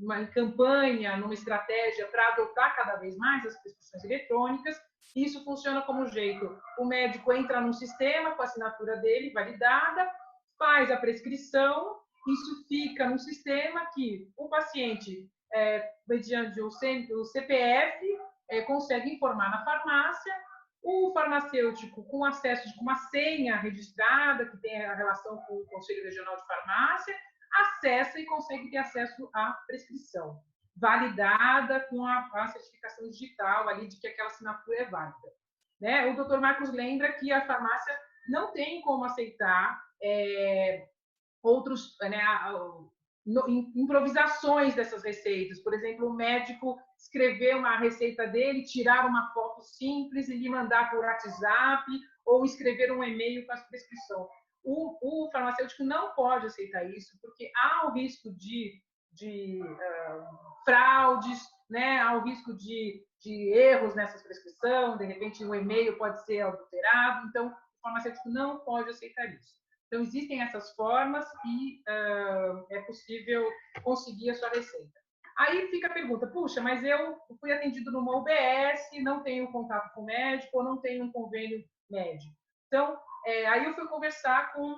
uma 0.00 0.24
campanha, 0.28 1.14
numa 1.18 1.34
estratégia 1.34 2.06
para 2.06 2.28
adotar 2.28 2.74
cada 2.74 2.96
vez 2.96 3.18
mais 3.18 3.44
as 3.44 3.54
prescrições 3.60 4.04
eletrônicas. 4.04 4.80
Isso 5.14 5.44
funciona 5.44 5.82
como 5.82 6.06
jeito: 6.06 6.58
o 6.78 6.86
médico 6.86 7.30
entra 7.30 7.60
num 7.60 7.72
sistema 7.72 8.34
com 8.34 8.40
a 8.40 8.46
assinatura 8.46 8.96
dele 8.96 9.30
validada, 9.30 10.10
faz 10.58 10.90
a 10.90 10.96
prescrição, 10.96 12.00
isso 12.28 12.66
fica 12.66 13.08
num 13.10 13.18
sistema 13.18 13.84
que 13.94 14.26
o 14.38 14.48
paciente, 14.48 15.28
é, 15.54 15.90
mediante 16.06 16.60
o 16.60 16.70
CPF, 16.70 18.18
é, 18.50 18.62
consegue 18.62 19.14
informar 19.14 19.50
na 19.50 19.64
farmácia, 19.64 20.34
o 20.82 21.12
farmacêutico 21.12 22.04
com 22.04 22.24
acesso 22.24 22.72
de 22.72 22.80
uma 22.80 22.94
senha 22.94 23.56
registrada, 23.56 24.46
que 24.46 24.56
tem 24.58 24.84
a 24.84 24.94
relação 24.94 25.36
com 25.46 25.56
o 25.56 25.66
Conselho 25.66 26.04
Regional 26.04 26.36
de 26.36 26.46
Farmácia, 26.46 27.16
acessa 27.52 28.18
e 28.18 28.26
consegue 28.26 28.70
ter 28.70 28.78
acesso 28.78 29.28
à 29.34 29.52
prescrição, 29.66 30.40
validada 30.76 31.80
com 31.88 32.04
a, 32.06 32.30
a 32.34 32.48
certificação 32.48 33.10
digital 33.10 33.68
ali 33.68 33.88
de 33.88 34.00
que 34.00 34.08
aquela 34.08 34.28
assinatura 34.28 34.78
é 34.78 34.84
válida. 34.86 35.28
Né? 35.80 36.06
O 36.06 36.16
doutor 36.16 36.40
Marcos 36.40 36.70
lembra 36.70 37.12
que 37.12 37.32
a 37.32 37.46
farmácia 37.46 37.96
não 38.28 38.52
tem 38.52 38.80
como 38.82 39.04
aceitar 39.04 39.82
é, 40.02 40.88
outros 41.42 41.96
né, 42.00 42.22
no, 43.32 43.48
improvisações 43.74 44.74
dessas 44.74 45.02
receitas. 45.02 45.60
Por 45.60 45.72
exemplo, 45.74 46.08
o 46.08 46.14
médico 46.14 46.78
escrever 46.98 47.56
uma 47.56 47.78
receita 47.78 48.26
dele, 48.26 48.64
tirar 48.64 49.06
uma 49.06 49.32
foto 49.32 49.62
simples 49.62 50.28
e 50.28 50.36
lhe 50.36 50.48
mandar 50.48 50.90
por 50.90 51.00
WhatsApp 51.00 51.84
ou 52.24 52.44
escrever 52.44 52.92
um 52.92 53.02
e-mail 53.02 53.46
com 53.46 53.52
a 53.52 53.56
prescrição 53.56 54.28
o, 54.62 55.26
o 55.26 55.30
farmacêutico 55.30 55.84
não 55.84 56.14
pode 56.14 56.46
aceitar 56.46 56.84
isso, 56.84 57.18
porque 57.20 57.50
há 57.56 57.86
o 57.86 57.92
risco 57.92 58.30
de, 58.34 58.80
de 59.12 59.60
uh, 59.62 60.64
fraudes, 60.64 61.40
né? 61.68 62.00
há 62.00 62.14
o 62.16 62.22
risco 62.22 62.54
de, 62.54 63.04
de 63.20 63.52
erros 63.52 63.94
nessa 63.94 64.22
prescrição, 64.22 64.96
de 64.96 65.04
repente 65.04 65.44
um 65.44 65.54
e-mail 65.54 65.96
pode 65.96 66.24
ser 66.24 66.42
adulterado, 66.42 67.28
então 67.28 67.48
o 67.48 67.80
farmacêutico 67.82 68.28
não 68.28 68.60
pode 68.60 68.90
aceitar 68.90 69.26
isso. 69.32 69.58
Então, 69.90 70.02
existem 70.02 70.40
essas 70.40 70.72
formas 70.76 71.26
e 71.44 71.80
uh, 71.80 72.64
é 72.70 72.80
possível 72.82 73.44
conseguir 73.82 74.30
a 74.30 74.34
sua 74.36 74.48
receita. 74.50 75.00
Aí 75.36 75.66
fica 75.68 75.88
a 75.88 75.92
pergunta, 75.92 76.28
puxa, 76.28 76.60
mas 76.60 76.84
eu 76.84 77.18
fui 77.40 77.52
atendido 77.52 77.90
numa 77.90 78.16
UBS, 78.18 78.88
não 79.02 79.24
tenho 79.24 79.50
contato 79.50 79.92
com 79.92 80.02
o 80.02 80.04
médico 80.04 80.58
ou 80.58 80.62
não 80.62 80.80
tenho 80.80 81.04
um 81.04 81.10
convênio 81.10 81.64
médico. 81.90 82.32
Então, 82.68 82.96
é, 83.26 83.46
aí 83.46 83.64
eu 83.64 83.74
fui 83.74 83.88
conversar 83.88 84.52
com 84.52 84.76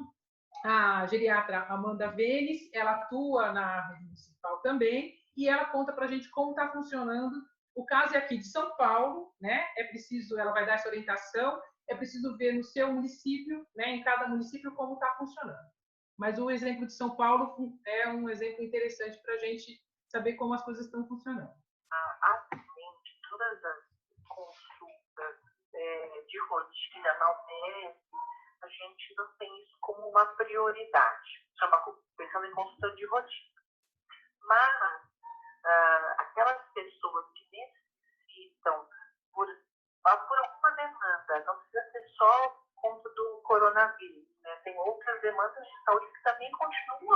a 0.64 1.06
geriatra 1.08 1.66
Amanda 1.68 2.10
Vênis, 2.12 2.70
ela 2.72 2.92
atua 2.92 3.52
na 3.52 3.88
rede 3.88 4.04
municipal 4.04 4.60
também, 4.62 5.14
e 5.36 5.46
ela 5.46 5.66
conta 5.66 5.92
para 5.92 6.06
a 6.06 6.08
gente 6.08 6.30
como 6.30 6.52
está 6.52 6.70
funcionando. 6.70 7.36
O 7.74 7.84
caso 7.84 8.14
é 8.14 8.18
aqui 8.18 8.38
de 8.38 8.46
São 8.46 8.74
Paulo, 8.76 9.30
né? 9.40 9.66
É 9.76 9.84
preciso, 9.84 10.38
ela 10.38 10.52
vai 10.52 10.64
dar 10.64 10.74
essa 10.74 10.88
orientação, 10.88 11.60
é 11.92 11.96
preciso 11.96 12.36
ver 12.36 12.52
no 12.52 12.64
seu 12.64 12.92
município, 12.92 13.66
né? 13.74 13.90
Em 13.90 14.02
cada 14.02 14.28
município 14.28 14.74
como 14.74 14.94
está 14.94 15.14
funcionando. 15.16 15.70
Mas 16.18 16.38
o 16.38 16.50
exemplo 16.50 16.86
de 16.86 16.92
São 16.92 17.16
Paulo 17.16 17.78
é 17.86 18.08
um 18.08 18.28
exemplo 18.28 18.62
interessante 18.62 19.20
para 19.22 19.34
a 19.34 19.38
gente 19.38 19.80
saber 20.08 20.34
como 20.34 20.54
as 20.54 20.64
coisas 20.64 20.86
estão 20.86 21.06
funcionando. 21.06 21.52
Atualmente, 22.22 23.20
todas 23.28 23.64
as 23.64 23.78
consultas 24.28 25.36
é, 25.74 26.22
de 26.28 26.38
rotina 26.48 27.18
na 27.18 27.30
UBS 27.30 28.02
a 28.62 28.68
gente 28.68 29.14
não 29.16 29.26
tem 29.38 29.62
isso 29.64 29.76
como 29.80 30.08
uma 30.08 30.24
prioridade, 30.36 31.30
pensando 32.16 32.46
em 32.46 32.52
consulta 32.52 32.94
de 32.94 33.06
rotina. 33.06 33.60
Mas 34.40 35.02
ah, 35.64 36.16
aquelas 36.18 36.62
pessoas 36.72 37.26
que 37.32 37.48
necessitam, 37.50 38.88
por, 39.32 39.48
ah, 40.04 40.16
por 40.16 40.38
alguma 40.38 40.70
demanda, 40.70 41.44
não 41.44 41.58
precisa 41.58 41.90
ser 41.90 42.11
só 42.22 42.56
conta 42.76 43.08
do 43.08 43.40
coronavírus, 43.42 44.24
né? 44.42 44.54
tem 44.62 44.78
outras 44.78 45.20
demandas 45.22 45.66
de 45.66 45.84
saúde 45.84 46.06
que 46.06 46.22
também 46.22 46.50
continuam 46.52 47.11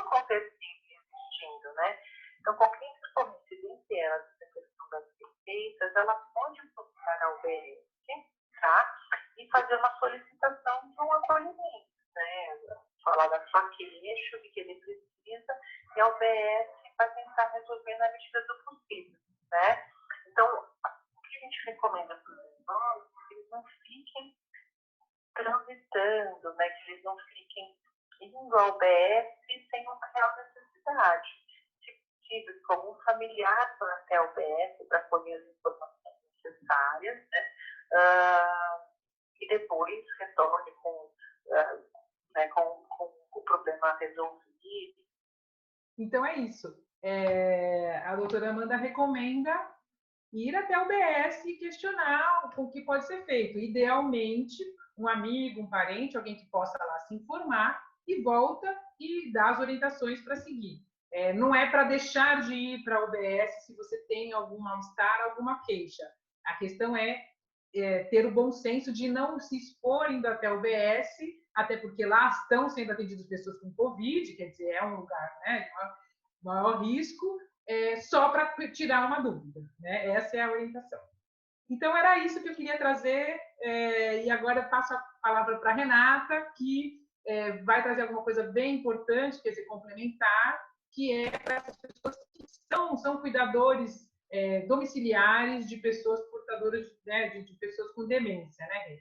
feito. 54.03 54.07
Idealmente, 54.07 54.65
um 54.99 55.09
amigo, 55.09 55.61
um 55.61 55.69
parente, 55.69 56.17
alguém 56.17 56.37
que 56.37 56.47
possa 56.47 56.79
lá 56.79 56.99
se 57.01 57.15
informar 57.15 57.83
e 58.07 58.23
volta 58.23 58.67
e 58.99 59.33
dá 59.33 59.51
as 59.51 59.61
orientações 59.61 60.21
para 60.23 60.37
seguir. 60.37 60.81
É, 61.13 61.33
não 61.33 61.55
é 61.55 61.71
para 61.71 61.85
deixar 61.85 62.43
de 62.43 62.55
ir 62.55 62.85
para 62.85 63.01
o 63.01 63.05
OBS 63.05 63.67
se 63.67 63.75
você 63.75 63.99
tem 64.07 64.33
algum 64.33 64.59
mal-estar, 64.59 65.21
alguma 65.23 65.63
queixa. 65.65 66.05
A 66.45 66.55
questão 66.57 66.97
é 66.97 67.23
é, 67.75 68.05
ter 68.05 68.27
o 68.27 68.31
bom 68.31 68.51
senso 68.53 68.93
de 68.93 69.09
não 69.09 69.39
se 69.39 69.57
expor 69.57 70.11
indo 70.11 70.27
até 70.27 70.51
o 70.51 70.61
BS, 70.61 71.19
até 71.55 71.77
porque 71.77 72.07
lá 72.07 72.29
estão 72.29 72.69
sendo 72.69 72.93
atendidas 72.93 73.27
pessoas 73.27 73.59
com 73.61 73.75
Covid, 73.75 74.33
quer 74.35 74.47
dizer, 74.47 74.71
é 74.71 74.85
um 74.85 74.97
lugar 74.97 75.39
né, 75.45 75.61
de 76.39 76.45
maior 76.45 76.83
risco, 76.83 77.27
é, 77.67 77.97
só 77.97 78.31
para 78.31 78.55
tirar 78.73 79.07
uma 79.07 79.21
dúvida. 79.21 79.61
Né? 79.81 80.09
Essa 80.09 80.37
é 80.37 80.43
a 80.43 80.51
orientação. 80.51 81.01
Então, 81.69 81.97
era 81.97 82.19
isso 82.25 82.43
que 82.43 82.49
eu 82.49 82.55
queria 82.55 82.79
trazer, 82.79 83.39
é, 83.61 84.25
e 84.25 84.31
agora 84.31 84.61
eu 84.61 84.69
passo 84.69 84.95
a 84.95 85.05
palavra 85.21 85.59
para 85.59 85.73
a 85.73 85.75
Renata, 85.75 86.53
que 86.57 87.01
é, 87.27 87.59
vai 87.65 87.83
trazer 87.83 88.03
alguma 88.03 88.23
coisa 88.23 88.45
bem 88.45 88.77
importante, 88.77 89.43
quer 89.43 89.51
dizer, 89.51 89.67
complementar, 89.67 90.61
que 90.93 91.13
é 91.13 91.31
para 91.31 91.57
essas 91.57 91.77
pessoas 91.77 92.17
que 92.33 92.45
são, 92.73 92.97
são 92.97 93.21
cuidadores 93.21 94.09
é, 94.31 94.67
domiciliares 94.67 95.69
de 95.69 95.77
pessoas 95.79 96.21
portadoras 96.31 96.87
né, 97.05 97.31
de, 97.31 97.45
de, 97.45 97.55
pessoas 97.55 97.93
com 97.93 98.07
demência, 98.07 98.67
né, 98.67 99.01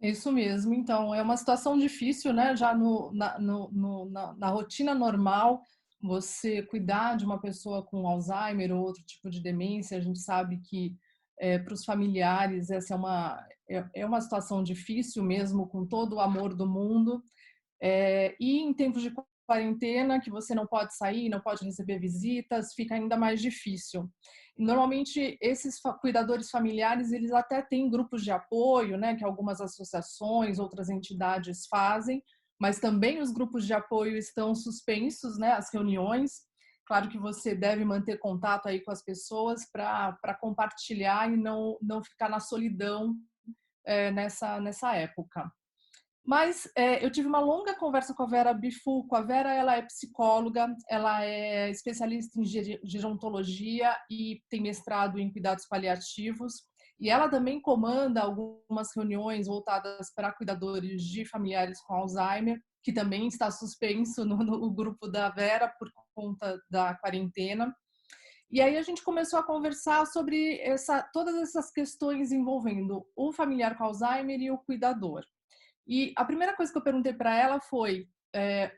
Isso 0.00 0.32
mesmo. 0.32 0.74
Então, 0.74 1.14
é 1.14 1.22
uma 1.22 1.36
situação 1.36 1.78
difícil, 1.78 2.32
né? 2.32 2.56
Já 2.56 2.74
no, 2.74 3.12
na, 3.12 3.38
no, 3.38 3.70
no, 3.70 4.10
na, 4.10 4.34
na, 4.34 4.48
rotina 4.48 4.94
normal, 4.94 5.62
você 6.00 6.62
cuidar 6.62 7.16
de 7.16 7.24
uma 7.24 7.40
pessoa 7.40 7.84
com 7.84 8.06
Alzheimer 8.06 8.72
ou 8.72 8.82
outro 8.82 9.02
tipo 9.04 9.30
de 9.30 9.40
demência, 9.40 9.96
a 9.96 10.00
gente 10.00 10.18
sabe 10.18 10.58
que 10.58 10.96
é, 11.42 11.58
para 11.58 11.74
os 11.74 11.84
familiares 11.84 12.70
essa 12.70 12.94
é 12.94 12.96
uma, 12.96 13.44
é, 13.68 13.84
é, 13.96 14.06
uma 14.06 14.20
situação 14.20 14.62
difícil 14.62 15.24
mesmo, 15.24 15.66
com 15.66 15.84
todo 15.84 16.14
o 16.14 16.20
amor 16.20 16.54
do 16.54 16.68
mundo. 16.68 17.20
É, 17.82 18.36
e 18.38 18.60
em 18.60 18.72
tempos 18.72 19.02
de 19.02 19.12
quarentena, 19.44 20.20
que 20.20 20.30
você 20.30 20.54
não 20.54 20.68
pode 20.68 20.96
sair, 20.96 21.28
não 21.28 21.40
pode 21.40 21.64
receber 21.64 21.98
visitas, 21.98 22.74
fica 22.74 22.94
ainda 22.94 23.16
mais 23.16 23.42
difícil. 23.42 24.08
Normalmente, 24.56 25.36
esses 25.40 25.80
cuidadores 26.00 26.48
familiares, 26.48 27.10
eles 27.10 27.32
até 27.32 27.60
têm 27.60 27.90
grupos 27.90 28.22
de 28.22 28.30
apoio, 28.30 28.96
né, 28.96 29.16
que 29.16 29.24
algumas 29.24 29.60
associações, 29.60 30.60
outras 30.60 30.88
entidades 30.88 31.66
fazem, 31.66 32.22
mas 32.60 32.78
também 32.78 33.20
os 33.20 33.32
grupos 33.32 33.66
de 33.66 33.74
apoio 33.74 34.16
estão 34.16 34.54
suspensos, 34.54 35.36
né, 35.38 35.50
as 35.52 35.72
reuniões. 35.72 36.42
Claro 36.92 37.08
que 37.08 37.16
você 37.16 37.54
deve 37.54 37.86
manter 37.86 38.18
contato 38.18 38.66
aí 38.66 38.78
com 38.78 38.90
as 38.90 39.02
pessoas 39.02 39.64
para 39.64 40.36
compartilhar 40.38 41.32
e 41.32 41.38
não, 41.38 41.78
não 41.80 42.04
ficar 42.04 42.28
na 42.28 42.38
solidão 42.38 43.16
é, 43.86 44.10
nessa, 44.10 44.60
nessa 44.60 44.94
época. 44.94 45.50
Mas 46.22 46.70
é, 46.76 47.02
eu 47.02 47.10
tive 47.10 47.26
uma 47.26 47.40
longa 47.40 47.74
conversa 47.78 48.12
com 48.12 48.24
a 48.24 48.26
Vera 48.26 48.52
Bifuco. 48.52 49.16
A 49.16 49.22
Vera 49.22 49.54
ela 49.54 49.74
é 49.74 49.80
psicóloga, 49.80 50.68
ela 50.86 51.24
é 51.24 51.70
especialista 51.70 52.38
em 52.38 52.44
gerontologia 52.84 53.96
e 54.10 54.42
tem 54.50 54.60
mestrado 54.60 55.18
em 55.18 55.32
cuidados 55.32 55.66
paliativos. 55.66 56.52
E 57.00 57.08
ela 57.08 57.26
também 57.26 57.58
comanda 57.58 58.20
algumas 58.20 58.94
reuniões 58.94 59.46
voltadas 59.46 60.12
para 60.14 60.30
cuidadores 60.34 61.02
de 61.04 61.24
familiares 61.24 61.80
com 61.80 61.94
Alzheimer, 61.94 62.60
que 62.82 62.92
também 62.92 63.28
está 63.28 63.50
suspenso 63.50 64.26
no, 64.26 64.36
no 64.36 64.70
grupo 64.70 65.08
da 65.08 65.30
Vera 65.30 65.68
por 65.78 65.90
conta 66.14 66.60
da 66.70 66.94
quarentena. 66.94 67.74
E 68.50 68.60
aí 68.60 68.76
a 68.76 68.82
gente 68.82 69.02
começou 69.02 69.38
a 69.38 69.42
conversar 69.42 70.06
sobre 70.06 70.58
essa, 70.60 71.02
todas 71.12 71.34
essas 71.36 71.70
questões 71.70 72.32
envolvendo 72.32 73.06
o 73.16 73.32
familiar 73.32 73.76
com 73.76 73.84
Alzheimer 73.84 74.40
e 74.40 74.50
o 74.50 74.58
cuidador. 74.58 75.24
E 75.86 76.12
a 76.16 76.24
primeira 76.24 76.54
coisa 76.54 76.70
que 76.70 76.78
eu 76.78 76.82
perguntei 76.82 77.14
para 77.14 77.34
ela 77.34 77.60
foi 77.60 78.08
é, 78.34 78.72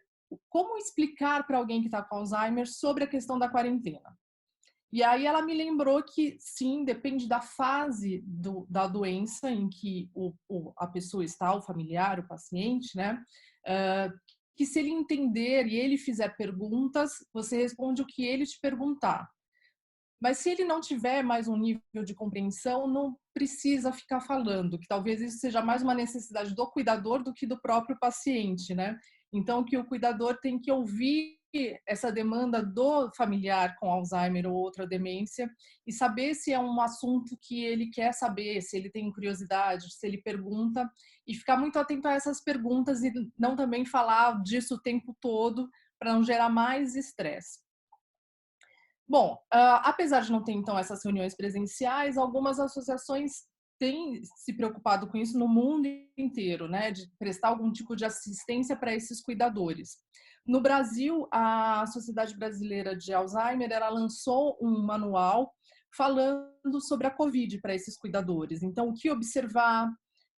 como 0.49 0.77
explicar 0.77 1.47
para 1.47 1.59
alguém 1.59 1.81
que 1.81 1.88
está 1.88 2.03
com 2.03 2.16
Alzheimer 2.16 2.68
sobre 2.68 3.05
a 3.05 3.09
questão 3.09 3.38
da 3.38 3.49
quarentena. 3.49 4.16
E 4.92 5.03
aí 5.03 5.27
ela 5.27 5.42
me 5.42 5.55
lembrou 5.55 6.01
que 6.05 6.37
sim, 6.38 6.85
depende 6.85 7.27
da 7.27 7.40
fase 7.40 8.23
do, 8.25 8.64
da 8.70 8.87
doença 8.87 9.51
em 9.51 9.68
que 9.68 10.09
o, 10.14 10.33
o, 10.49 10.73
a 10.77 10.87
pessoa 10.87 11.25
está, 11.25 11.53
o 11.53 11.61
familiar, 11.61 12.20
o 12.20 12.29
paciente, 12.29 12.97
né? 12.97 13.20
Uh, 13.66 14.16
que 14.56 14.64
se 14.64 14.78
ele 14.78 14.90
entender 14.90 15.66
e 15.66 15.76
ele 15.76 15.96
fizer 15.96 16.36
perguntas, 16.36 17.12
você 17.32 17.56
responde 17.56 18.02
o 18.02 18.06
que 18.06 18.24
ele 18.24 18.46
te 18.46 18.58
perguntar. 18.60 19.28
Mas 20.20 20.38
se 20.38 20.50
ele 20.50 20.64
não 20.64 20.80
tiver 20.80 21.22
mais 21.22 21.48
um 21.48 21.56
nível 21.56 22.04
de 22.04 22.14
compreensão, 22.14 22.86
não 22.86 23.16
precisa 23.34 23.92
ficar 23.92 24.20
falando, 24.20 24.78
que 24.78 24.86
talvez 24.86 25.20
isso 25.20 25.38
seja 25.38 25.60
mais 25.60 25.82
uma 25.82 25.94
necessidade 25.94 26.54
do 26.54 26.70
cuidador 26.70 27.22
do 27.22 27.34
que 27.34 27.46
do 27.46 27.60
próprio 27.60 27.98
paciente, 27.98 28.74
né? 28.74 28.98
Então, 29.32 29.64
que 29.64 29.76
o 29.76 29.84
cuidador 29.84 30.38
tem 30.40 30.58
que 30.58 30.70
ouvir 30.70 31.36
essa 31.86 32.10
demanda 32.10 32.62
do 32.62 33.10
familiar 33.12 33.76
com 33.78 33.90
Alzheimer 33.90 34.46
ou 34.46 34.54
outra 34.54 34.86
demência 34.86 35.50
e 35.86 35.92
saber 35.92 36.34
se 36.34 36.52
é 36.52 36.58
um 36.58 36.80
assunto 36.80 37.36
que 37.40 37.64
ele 37.64 37.90
quer 37.90 38.12
saber, 38.12 38.60
se 38.60 38.76
ele 38.76 38.90
tem 38.90 39.12
curiosidade, 39.12 39.92
se 39.92 40.06
ele 40.06 40.18
pergunta 40.18 40.90
e 41.26 41.34
ficar 41.34 41.56
muito 41.56 41.78
atento 41.78 42.08
a 42.08 42.12
essas 42.12 42.42
perguntas 42.42 43.02
e 43.02 43.12
não 43.38 43.54
também 43.56 43.84
falar 43.84 44.42
disso 44.42 44.74
o 44.74 44.80
tempo 44.80 45.16
todo 45.20 45.68
para 45.98 46.12
não 46.12 46.22
gerar 46.22 46.48
mais 46.48 46.96
estresse. 46.96 47.60
Bom, 49.06 49.34
uh, 49.54 49.80
apesar 49.82 50.20
de 50.20 50.32
não 50.32 50.42
ter 50.42 50.52
então 50.52 50.78
essas 50.78 51.04
reuniões 51.04 51.34
presenciais, 51.34 52.16
algumas 52.16 52.58
associações 52.58 53.44
têm 53.78 54.22
se 54.36 54.52
preocupado 54.52 55.06
com 55.08 55.18
isso 55.18 55.38
no 55.38 55.48
mundo 55.48 55.86
inteiro, 56.16 56.68
né, 56.68 56.90
de 56.90 57.10
prestar 57.18 57.48
algum 57.48 57.70
tipo 57.70 57.94
de 57.94 58.04
assistência 58.04 58.76
para 58.76 58.94
esses 58.94 59.20
cuidadores. 59.20 59.98
No 60.46 60.61
Brasil, 60.61 61.26
a 61.33 61.87
Sociedade 61.87 62.37
Brasileira 62.37 62.94
de 62.94 63.12
Alzheimer 63.12 63.70
ela 63.72 63.88
lançou 63.88 64.59
um 64.61 64.85
manual 64.85 65.52
falando 65.96 66.80
sobre 66.80 67.07
a 67.07 67.11
COVID 67.11 67.61
para 67.61 67.74
esses 67.74 67.96
cuidadores. 67.96 68.62
Então, 68.62 68.88
o 68.88 68.94
que 68.94 69.11
observar, 69.11 69.90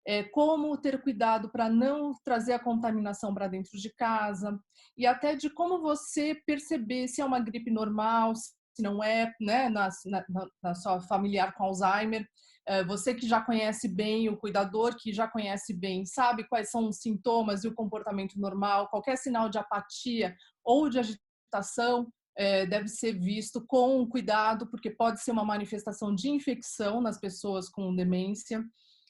é, 0.05 0.23
como 0.23 0.77
ter 0.77 1.01
cuidado 1.01 1.51
para 1.51 1.69
não 1.69 2.13
trazer 2.23 2.53
a 2.53 2.59
contaminação 2.59 3.33
para 3.33 3.47
dentro 3.47 3.77
de 3.77 3.93
casa 3.95 4.57
e 4.95 5.05
até 5.05 5.35
de 5.35 5.49
como 5.49 5.81
você 5.81 6.35
perceber 6.45 7.07
se 7.07 7.21
é 7.21 7.25
uma 7.25 7.39
gripe 7.39 7.69
normal, 7.69 8.33
se 8.35 8.81
não 8.81 9.03
é, 9.03 9.33
né, 9.41 9.67
na, 9.67 9.89
na, 10.05 10.25
na 10.63 10.75
sua 10.75 11.01
familiar 11.01 11.53
com 11.53 11.65
Alzheimer. 11.65 12.25
É, 12.67 12.83
você 12.83 13.15
que 13.15 13.25
já 13.25 13.39
conhece 13.39 13.87
bem 13.87 14.27
o 14.27 14.35
cuidador, 14.35 14.93
que 14.97 15.13
já 15.13 15.25
conhece 15.25 15.73
bem, 15.73 16.05
sabe 16.05 16.43
quais 16.43 16.69
são 16.69 16.89
os 16.89 16.97
sintomas 16.97 17.63
e 17.63 17.67
o 17.69 17.73
comportamento 17.73 18.37
normal, 18.37 18.89
qualquer 18.89 19.17
sinal 19.17 19.47
de 19.47 19.57
apatia 19.57 20.35
ou 20.65 20.89
de 20.89 20.99
agitação 20.99 22.11
é, 22.37 22.65
deve 22.65 22.89
ser 22.89 23.13
visto 23.13 23.65
com 23.65 24.05
cuidado, 24.05 24.67
porque 24.69 24.91
pode 24.91 25.21
ser 25.21 25.31
uma 25.31 25.45
manifestação 25.45 26.13
de 26.13 26.29
infecção 26.29 26.99
nas 26.99 27.17
pessoas 27.17 27.69
com 27.69 27.95
demência. 27.95 28.61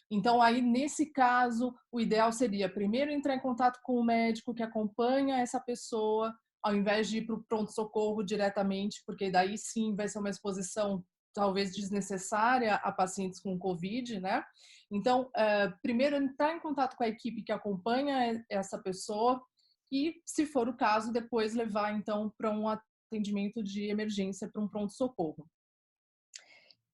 Então, 0.09 0.39
aí, 0.39 0.61
nesse 0.61 1.07
caso, 1.07 1.75
o 1.91 1.99
ideal 1.99 2.31
seria 2.31 2.71
primeiro 2.71 3.11
entrar 3.11 3.35
em 3.35 3.41
contato 3.41 3.79
com 3.83 3.95
o 3.95 4.05
médico 4.05 4.53
que 4.53 4.63
acompanha 4.63 5.39
essa 5.39 5.59
pessoa, 5.59 6.33
ao 6.63 6.75
invés 6.75 7.09
de 7.09 7.17
ir 7.17 7.25
para 7.25 7.35
o 7.35 7.43
pronto-socorro 7.43 8.23
diretamente, 8.23 9.01
porque 9.05 9.31
daí 9.31 9.57
sim 9.57 9.95
vai 9.95 10.07
ser 10.07 10.19
uma 10.19 10.29
exposição 10.29 11.03
talvez 11.37 11.75
desnecessária 11.75 12.73
a 12.77 12.91
pacientes 12.91 13.39
com 13.39 13.59
Covid, 13.59 14.19
né? 14.19 14.43
Então, 14.91 15.29
é, 15.35 15.67
primeiro 15.83 16.15
entrar 16.15 16.55
em 16.55 16.59
contato 16.59 16.97
com 16.97 17.03
a 17.03 17.07
equipe 17.07 17.43
que 17.43 17.51
acompanha 17.51 18.43
essa 18.49 18.79
pessoa 18.81 19.39
e, 19.91 20.19
se 20.25 20.47
for 20.47 20.67
o 20.67 20.75
caso, 20.75 21.13
depois 21.13 21.53
levar 21.53 21.95
então 21.95 22.33
para 22.35 22.49
um 22.49 22.67
atendimento 22.67 23.63
de 23.63 23.83
emergência, 23.83 24.49
para 24.51 24.63
um 24.63 24.67
pronto-socorro. 24.67 25.47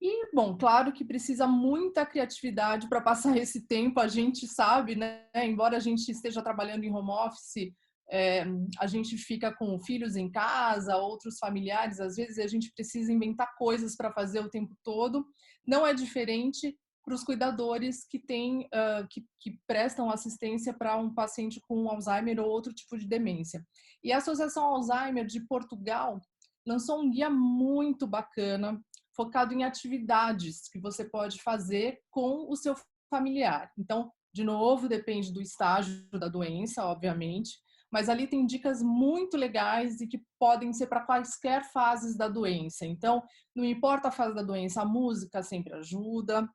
E, 0.02 0.36
bom, 0.36 0.58
claro 0.58 0.92
que 0.92 1.06
precisa 1.06 1.48
muita 1.48 2.06
criatividade 2.06 2.90
para 2.90 3.00
passar 3.00 3.38
esse 3.40 3.66
tempo, 3.66 4.02
a 4.02 4.10
gente 4.10 4.46
sabe, 4.46 4.94
né? 4.94 5.26
Embora 5.34 5.78
a 5.78 5.80
gente 5.80 6.12
esteja 6.12 6.42
trabalhando 6.42 6.84
em 6.84 6.94
home 6.94 7.12
office, 7.12 7.74
é, 8.12 8.46
a 8.80 8.88
gente 8.88 9.18
fica 9.18 9.54
com 9.54 9.80
filhos 9.80 10.16
em 10.16 10.30
casa, 10.30 10.98
outros 10.98 11.38
familiares, 11.38 12.00
às 12.00 12.16
vezes 12.16 12.38
a 12.38 12.48
gente 12.48 12.72
precisa 12.74 13.12
inventar 13.12 13.56
coisas 13.58 13.96
para 13.96 14.12
fazer 14.12 14.39
o 14.39 14.50
tempo 14.50 14.76
todo. 14.84 15.26
Não 15.66 15.86
é 15.86 15.94
diferente 15.94 16.78
para 17.04 17.16
os 17.16 17.24
cuidadores 17.24 18.06
que 18.06 18.18
têm, 18.18 18.62
uh, 18.62 19.08
que, 19.10 19.26
que, 19.39 19.60
prestam 19.68 20.10
assistência 20.10 20.74
para 20.74 20.96
um 20.98 21.13
paciente 21.13 21.60
com 21.68 21.89
Alzheimer 21.89 22.39
ou 22.39 22.50
outro 22.50 22.74
tipo 22.74 22.98
de 22.98 23.06
demência. 23.06 23.66
E 24.04 24.12
a 24.12 24.18
Associação 24.18 24.63
Alzheimer 24.63 25.26
de 25.26 25.46
Portugal 25.46 26.22
lançou 26.66 27.02
um 27.02 27.10
guia 27.10 27.30
muito 27.30 28.08
bacana, 28.08 28.82
focado 29.16 29.54
em 29.54 29.63
atividades 29.63 30.70
que 30.72 30.80
você 30.80 31.04
pode 31.04 31.42
fazer 31.42 32.00
com 32.10 32.50
o 32.50 32.56
seu 32.56 32.74
familiar. 33.10 33.70
Então, 33.78 34.10
de 34.34 34.44
novo, 34.44 34.88
depende 34.88 35.32
do 35.32 35.42
estágio 35.42 36.08
da 36.12 36.28
doença, 36.28 36.86
obviamente, 36.86 37.52
mas 37.94 38.10
ali 38.10 38.26
tem 38.26 38.44
dicas 38.44 38.82
muito 38.82 39.38
legais 39.38 40.02
e 40.02 40.08
que 40.08 40.20
podem 40.40 40.74
ser 40.74 40.88
para 40.88 41.06
quaisquer 41.06 41.64
fases 41.72 42.18
da 42.18 42.28
doença. 42.28 42.88
Então, 42.88 43.22
não 43.56 43.64
importa 43.64 44.08
a 44.08 44.12
fase 44.12 44.34
da 44.34 44.42
doença, 44.42 44.82
a 44.82 44.86
música 44.86 45.44
sempre 45.44 45.76
ajuda. 45.76 46.50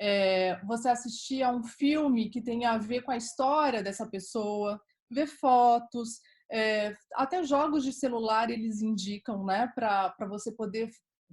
É, 0.00 0.60
você 0.64 0.88
assistir 0.88 1.44
a 1.44 1.52
um 1.52 1.62
filme 1.62 2.30
que 2.30 2.42
tenha 2.42 2.72
a 2.72 2.78
ver 2.78 3.02
com 3.02 3.12
a 3.12 3.16
história 3.16 3.80
dessa 3.80 4.08
pessoa, 4.10 4.82
ver 5.08 5.28
fotos, 5.28 6.18
é, 6.50 6.96
até 7.14 7.44
jogos 7.44 7.84
de 7.84 7.92
celular 7.92 8.50
eles 8.50 8.82
indicam, 8.82 9.44
né, 9.44 9.70
para 9.72 10.16
você 10.28 10.50
poder 10.50 10.90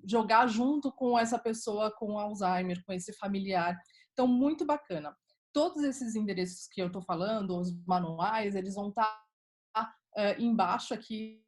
jogar 0.07 0.45
junto 0.45 0.91
com 0.91 1.17
essa 1.17 1.39
pessoa 1.39 1.91
com 1.97 2.19
Alzheimer, 2.19 2.83
com 2.85 2.93
esse 2.93 3.11
familiar. 3.13 3.75
Então, 4.11 4.27
muito 4.27 4.63
bacana 4.63 5.11
todos 5.53 5.83
esses 5.83 6.15
endereços 6.15 6.67
que 6.67 6.81
eu 6.81 6.87
estou 6.87 7.01
falando, 7.03 7.57
os 7.57 7.71
manuais, 7.85 8.55
eles 8.55 8.73
vão 8.73 8.89
estar 8.89 9.22
tá, 10.13 10.21
é, 10.21 10.41
embaixo 10.41 10.93
aqui 10.93 11.41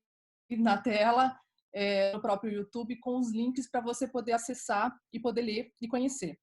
na 0.50 0.78
tela, 0.78 1.38
é, 1.74 2.14
no 2.14 2.22
próprio 2.22 2.52
YouTube, 2.52 2.98
com 3.00 3.20
os 3.20 3.32
links 3.32 3.70
para 3.70 3.82
você 3.82 4.08
poder 4.08 4.34
acessar 4.34 4.96
e 5.12 5.20
poder 5.20 5.42
ler 5.42 5.72
e 5.82 5.88
conhecer. 5.88 6.38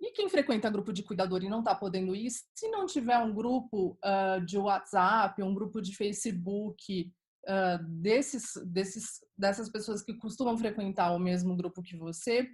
E 0.00 0.12
quem 0.12 0.30
frequenta 0.30 0.70
grupo 0.70 0.92
de 0.92 1.02
cuidador 1.02 1.44
e 1.44 1.48
não 1.48 1.58
está 1.58 1.74
podendo 1.74 2.14
ir, 2.14 2.30
se 2.30 2.68
não 2.68 2.86
tiver 2.86 3.18
um 3.18 3.34
grupo 3.34 3.98
uh, 4.02 4.44
de 4.46 4.56
WhatsApp, 4.56 5.42
um 5.42 5.54
grupo 5.54 5.82
de 5.82 5.94
Facebook, 5.94 7.12
uh, 7.46 7.84
desses, 7.86 8.52
desses, 8.64 9.20
dessas 9.36 9.68
pessoas 9.68 10.02
que 10.02 10.14
costumam 10.14 10.56
frequentar 10.56 11.12
o 11.12 11.18
mesmo 11.18 11.54
grupo 11.54 11.82
que 11.82 11.98
você, 11.98 12.48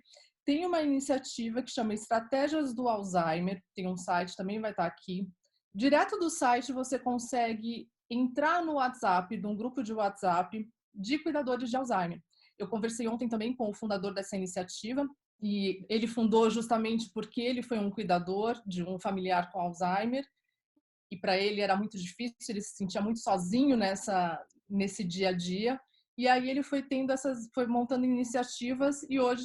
tem 0.45 0.67
uma 0.67 0.83
iniciativa 0.83 1.63
que 1.63 1.71
chama 1.71 1.95
Estratégias 1.95 2.75
do 2.75 2.89
Alzheimer, 2.89 3.63
tem 3.75 3.89
um 3.89 3.97
site, 3.97 4.37
também 4.37 4.61
vai 4.61 4.73
estar 4.73 4.87
aqui. 4.87 5.29
Direto 5.75 6.19
do 6.19 6.31
site 6.31 6.73
você 6.73 6.99
consegue 6.99 7.89
entrar 8.11 8.65
no 8.65 8.75
WhatsApp, 8.75 9.37
de 9.37 9.47
um 9.47 9.57
grupo 9.57 9.83
de 9.83 9.93
WhatsApp 9.93 10.69
de 10.95 11.19
cuidadores 11.19 11.71
de 11.71 11.77
Alzheimer. 11.77 12.23
Eu 12.59 12.69
conversei 12.69 13.07
ontem 13.07 13.29
também 13.29 13.55
com 13.55 13.69
o 13.69 13.75
fundador 13.75 14.15
dessa 14.15 14.37
iniciativa 14.37 15.07
e 15.43 15.85
ele 15.89 16.07
fundou 16.07 16.49
justamente 16.49 17.11
porque 17.13 17.41
ele 17.41 17.63
foi 17.63 17.79
um 17.79 17.91
cuidador 17.91 18.61
de 18.67 18.83
um 18.83 18.99
familiar 18.99 19.51
com 19.53 19.61
Alzheimer 19.61 20.25
e 21.11 21.17
para 21.17 21.37
ele 21.37 21.61
era 21.61 21.77
muito 21.77 21.99
difícil, 21.99 22.37
ele 22.49 22.63
se 22.63 22.77
sentia 22.77 23.01
muito 23.01 23.21
sozinho 23.21 23.77
nessa 23.77 24.43
nesse 24.69 25.05
dia 25.05 25.29
a 25.29 25.33
dia. 25.33 25.81
E 26.19 26.27
aí 26.27 26.49
ele 26.49 26.63
foi 26.63 26.83
tendo 26.83 27.13
essas, 27.13 27.49
foi 27.55 27.67
montando 27.67 28.05
iniciativas 28.05 29.03
e 29.09 29.21
hoje 29.21 29.45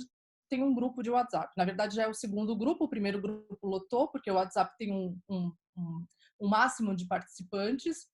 tem 0.50 0.64
um 0.64 0.74
grupo 0.74 1.04
de 1.04 1.10
WhatsApp. 1.10 1.54
Na 1.56 1.66
verdade, 1.66 1.96
já 1.96 2.04
é 2.04 2.08
o 2.08 2.14
segundo 2.14 2.56
grupo. 2.56 2.86
O 2.86 2.90
primeiro 2.90 3.22
grupo 3.22 3.58
lotou, 3.64 4.10
porque 4.10 4.30
o 4.32 4.36
WhatsApp 4.36 4.74
tem 4.78 4.92
um, 4.92 5.18
um, 5.30 5.54
um, 5.78 6.06
um 6.42 6.48
máximo 6.48 6.96
de 6.96 7.06
participantes. 7.08 8.08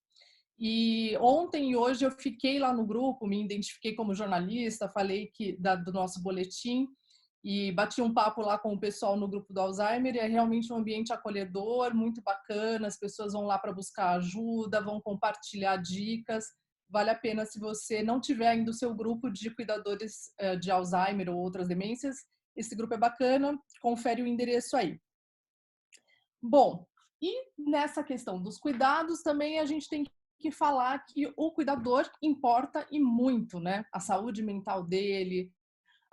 E 0.60 1.16
ontem 1.20 1.72
e 1.72 1.76
hoje 1.76 2.04
eu 2.04 2.12
fiquei 2.12 2.58
lá 2.58 2.74
no 2.74 2.86
grupo, 2.86 3.28
me 3.28 3.44
identifiquei 3.44 3.94
como 3.94 4.16
jornalista, 4.16 4.90
falei 4.90 5.28
que 5.28 5.56
da, 5.60 5.76
do 5.76 5.94
nosso 5.94 6.22
boletim 6.22 6.88
e 7.44 7.72
bati 7.72 8.02
um 8.02 8.14
papo 8.14 8.42
lá 8.42 8.58
com 8.58 8.74
o 8.74 8.80
pessoal 8.80 9.16
no 9.16 9.28
grupo 9.28 9.54
do 9.54 9.62
Alzheimer 9.62 10.16
e 10.16 10.20
é 10.20 10.28
realmente 10.28 10.74
um 10.74 10.78
ambiente 10.78 11.14
acolhedor, 11.14 11.94
muito 11.96 12.22
bacana, 12.24 12.88
as 12.88 12.98
pessoas 12.98 13.34
vão 13.34 13.44
lá 13.44 13.60
para 13.60 13.72
buscar 13.72 14.18
ajuda, 14.18 14.82
vão 14.82 15.00
compartilhar 15.00 15.78
dicas. 15.78 16.46
Vale 16.90 17.10
a 17.10 17.16
pena 17.16 17.46
se 17.46 17.60
você 17.60 18.02
não 18.02 18.20
tiver 18.20 18.48
ainda 18.48 18.72
o 18.72 18.74
seu 18.74 18.96
grupo 18.96 19.30
de 19.30 19.54
cuidadores 19.54 20.34
eh, 20.40 20.56
de 20.56 20.72
Alzheimer 20.72 21.30
ou 21.30 21.38
outras 21.38 21.68
demências, 21.68 22.18
esse 22.56 22.76
grupo 22.76 22.96
é 22.96 22.98
bacana, 22.98 23.58
confere 23.82 24.22
o 24.22 24.28
endereço 24.28 24.76
aí. 24.76 25.00
Bom, 26.42 26.88
e 27.22 27.32
nessa 27.58 28.04
questão 28.04 28.42
dos 28.42 28.58
cuidados 28.58 29.22
também 29.22 29.60
a 29.60 29.66
gente 29.66 29.88
tem 29.88 30.06
que 30.40 30.52
falar 30.52 31.06
que 31.06 31.32
o 31.36 31.52
cuidador 31.52 32.10
importa 32.22 32.86
e 32.92 33.00
muito, 33.00 33.60
né? 33.60 33.86
A 33.92 34.00
saúde 34.00 34.42
mental 34.44 34.84
dele, 34.84 35.52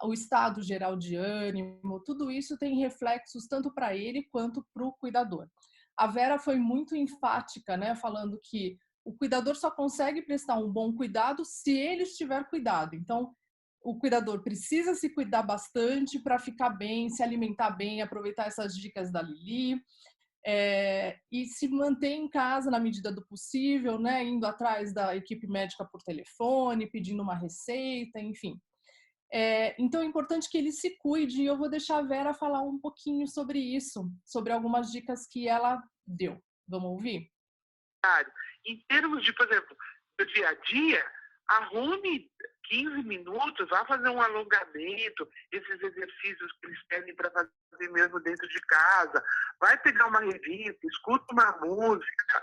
o 0.02 0.12
estado 0.12 0.62
geral 0.62 0.96
de 0.96 1.16
ânimo, 1.16 2.00
tudo 2.00 2.30
isso 2.30 2.58
tem 2.58 2.78
reflexos 2.78 3.46
tanto 3.46 3.72
para 3.72 3.96
ele 3.96 4.24
quanto 4.30 4.66
para 4.72 4.84
o 4.84 4.92
cuidador. 4.92 5.48
A 5.96 6.06
Vera 6.06 6.38
foi 6.38 6.56
muito 6.56 6.96
enfática, 6.96 7.76
né, 7.76 7.94
falando 7.94 8.40
que 8.42 8.76
o 9.04 9.12
cuidador 9.12 9.54
só 9.54 9.70
consegue 9.70 10.22
prestar 10.22 10.58
um 10.58 10.72
bom 10.72 10.92
cuidado 10.92 11.44
se 11.44 11.70
ele 11.70 12.02
estiver 12.02 12.48
cuidado. 12.48 12.94
Então, 12.94 13.34
o 13.82 13.98
cuidador 13.98 14.42
precisa 14.42 14.94
se 14.94 15.10
cuidar 15.10 15.42
bastante 15.42 16.18
para 16.18 16.38
ficar 16.38 16.70
bem, 16.70 17.10
se 17.10 17.22
alimentar 17.22 17.70
bem, 17.70 18.00
aproveitar 18.00 18.46
essas 18.46 18.74
dicas 18.74 19.12
da 19.12 19.20
Lili. 19.20 19.78
É, 20.46 21.18
e 21.32 21.46
se 21.46 21.68
manter 21.68 22.10
em 22.10 22.28
casa 22.28 22.70
na 22.70 22.78
medida 22.78 23.10
do 23.10 23.26
possível, 23.26 23.98
né, 23.98 24.22
indo 24.22 24.46
atrás 24.46 24.92
da 24.92 25.16
equipe 25.16 25.46
médica 25.46 25.86
por 25.90 26.02
telefone, 26.02 26.90
pedindo 26.90 27.22
uma 27.22 27.34
receita, 27.34 28.20
enfim. 28.20 28.60
É, 29.32 29.74
então 29.82 30.02
é 30.02 30.04
importante 30.04 30.48
que 30.48 30.58
ele 30.58 30.70
se 30.70 30.96
cuide 30.98 31.42
e 31.42 31.46
eu 31.46 31.56
vou 31.56 31.68
deixar 31.68 31.98
a 31.98 32.02
Vera 32.02 32.34
falar 32.34 32.60
um 32.60 32.78
pouquinho 32.78 33.26
sobre 33.26 33.58
isso, 33.58 34.08
sobre 34.24 34.52
algumas 34.52 34.92
dicas 34.92 35.26
que 35.26 35.48
ela 35.48 35.82
deu. 36.06 36.38
Vamos 36.68 36.90
ouvir? 36.90 37.30
Em 38.66 38.78
termos 38.88 39.24
de, 39.24 39.32
por 39.32 39.46
exemplo, 39.46 39.76
do 40.18 40.26
dia 40.26 40.48
a 40.48 40.54
dia, 40.54 41.04
arrume 41.48 42.30
15 42.68 43.02
minutos, 43.02 43.68
vá 43.68 43.84
fazer 43.86 44.08
um 44.08 44.20
alongamento, 44.20 45.28
esses 45.52 45.82
exercícios 45.82 46.52
que 46.52 46.66
eles 46.66 46.82
pedem 46.88 47.14
para 47.14 47.30
fazer 47.30 47.90
mesmo 47.90 48.20
dentro 48.20 48.48
de 48.48 48.60
casa. 48.62 49.24
Vai 49.60 49.78
pegar 49.82 50.06
uma 50.06 50.20
revista, 50.20 50.86
escuta 50.86 51.24
uma 51.32 51.52
música, 51.58 52.42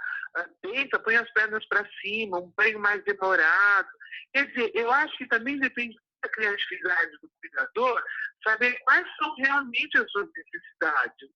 tenta, 0.62 1.00
põe 1.00 1.16
as 1.16 1.32
pernas 1.34 1.66
para 1.68 1.88
cima, 2.02 2.40
um 2.40 2.54
banho 2.56 2.80
mais 2.80 3.04
demorado. 3.04 3.90
Quer 4.34 4.48
dizer, 4.48 4.72
eu 4.76 4.92
acho 4.92 5.18
que 5.18 5.28
também 5.28 5.60
depende 5.60 5.96
da 6.22 6.30
criatividade 6.30 7.12
do 7.22 7.30
cuidador, 7.40 8.04
saber 8.44 8.78
quais 8.84 9.08
são 9.18 9.36
realmente 9.36 9.98
as 9.98 10.10
suas 10.12 10.30
necessidades. 10.36 11.30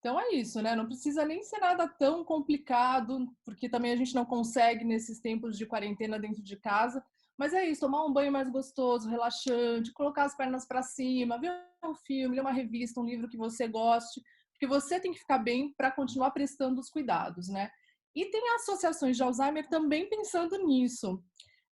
Então 0.00 0.18
é 0.18 0.30
isso, 0.30 0.60
né? 0.62 0.74
Não 0.74 0.86
precisa 0.86 1.24
nem 1.26 1.42
ser 1.42 1.58
nada 1.58 1.86
tão 1.86 2.24
complicado, 2.24 3.28
porque 3.44 3.68
também 3.68 3.92
a 3.92 3.96
gente 3.96 4.14
não 4.14 4.24
consegue 4.24 4.82
nesses 4.82 5.20
tempos 5.20 5.58
de 5.58 5.66
quarentena 5.66 6.18
dentro 6.18 6.42
de 6.42 6.56
casa. 6.56 7.04
Mas 7.40 7.54
é 7.54 7.66
isso, 7.66 7.80
tomar 7.80 8.04
um 8.04 8.12
banho 8.12 8.30
mais 8.30 8.50
gostoso, 8.50 9.08
relaxante, 9.08 9.94
colocar 9.94 10.24
as 10.24 10.36
pernas 10.36 10.66
para 10.66 10.82
cima, 10.82 11.40
ver 11.40 11.50
um 11.82 11.94
filme, 11.94 12.34
ler 12.34 12.42
uma 12.42 12.52
revista, 12.52 13.00
um 13.00 13.06
livro 13.06 13.30
que 13.30 13.36
você 13.38 13.66
goste, 13.66 14.20
porque 14.52 14.66
você 14.66 15.00
tem 15.00 15.10
que 15.10 15.20
ficar 15.20 15.38
bem 15.38 15.72
para 15.74 15.90
continuar 15.90 16.32
prestando 16.32 16.78
os 16.78 16.90
cuidados, 16.90 17.48
né? 17.48 17.70
E 18.14 18.26
tem 18.26 18.42
associações 18.56 19.16
de 19.16 19.22
Alzheimer 19.22 19.66
também 19.70 20.06
pensando 20.06 20.58
nisso. 20.58 21.24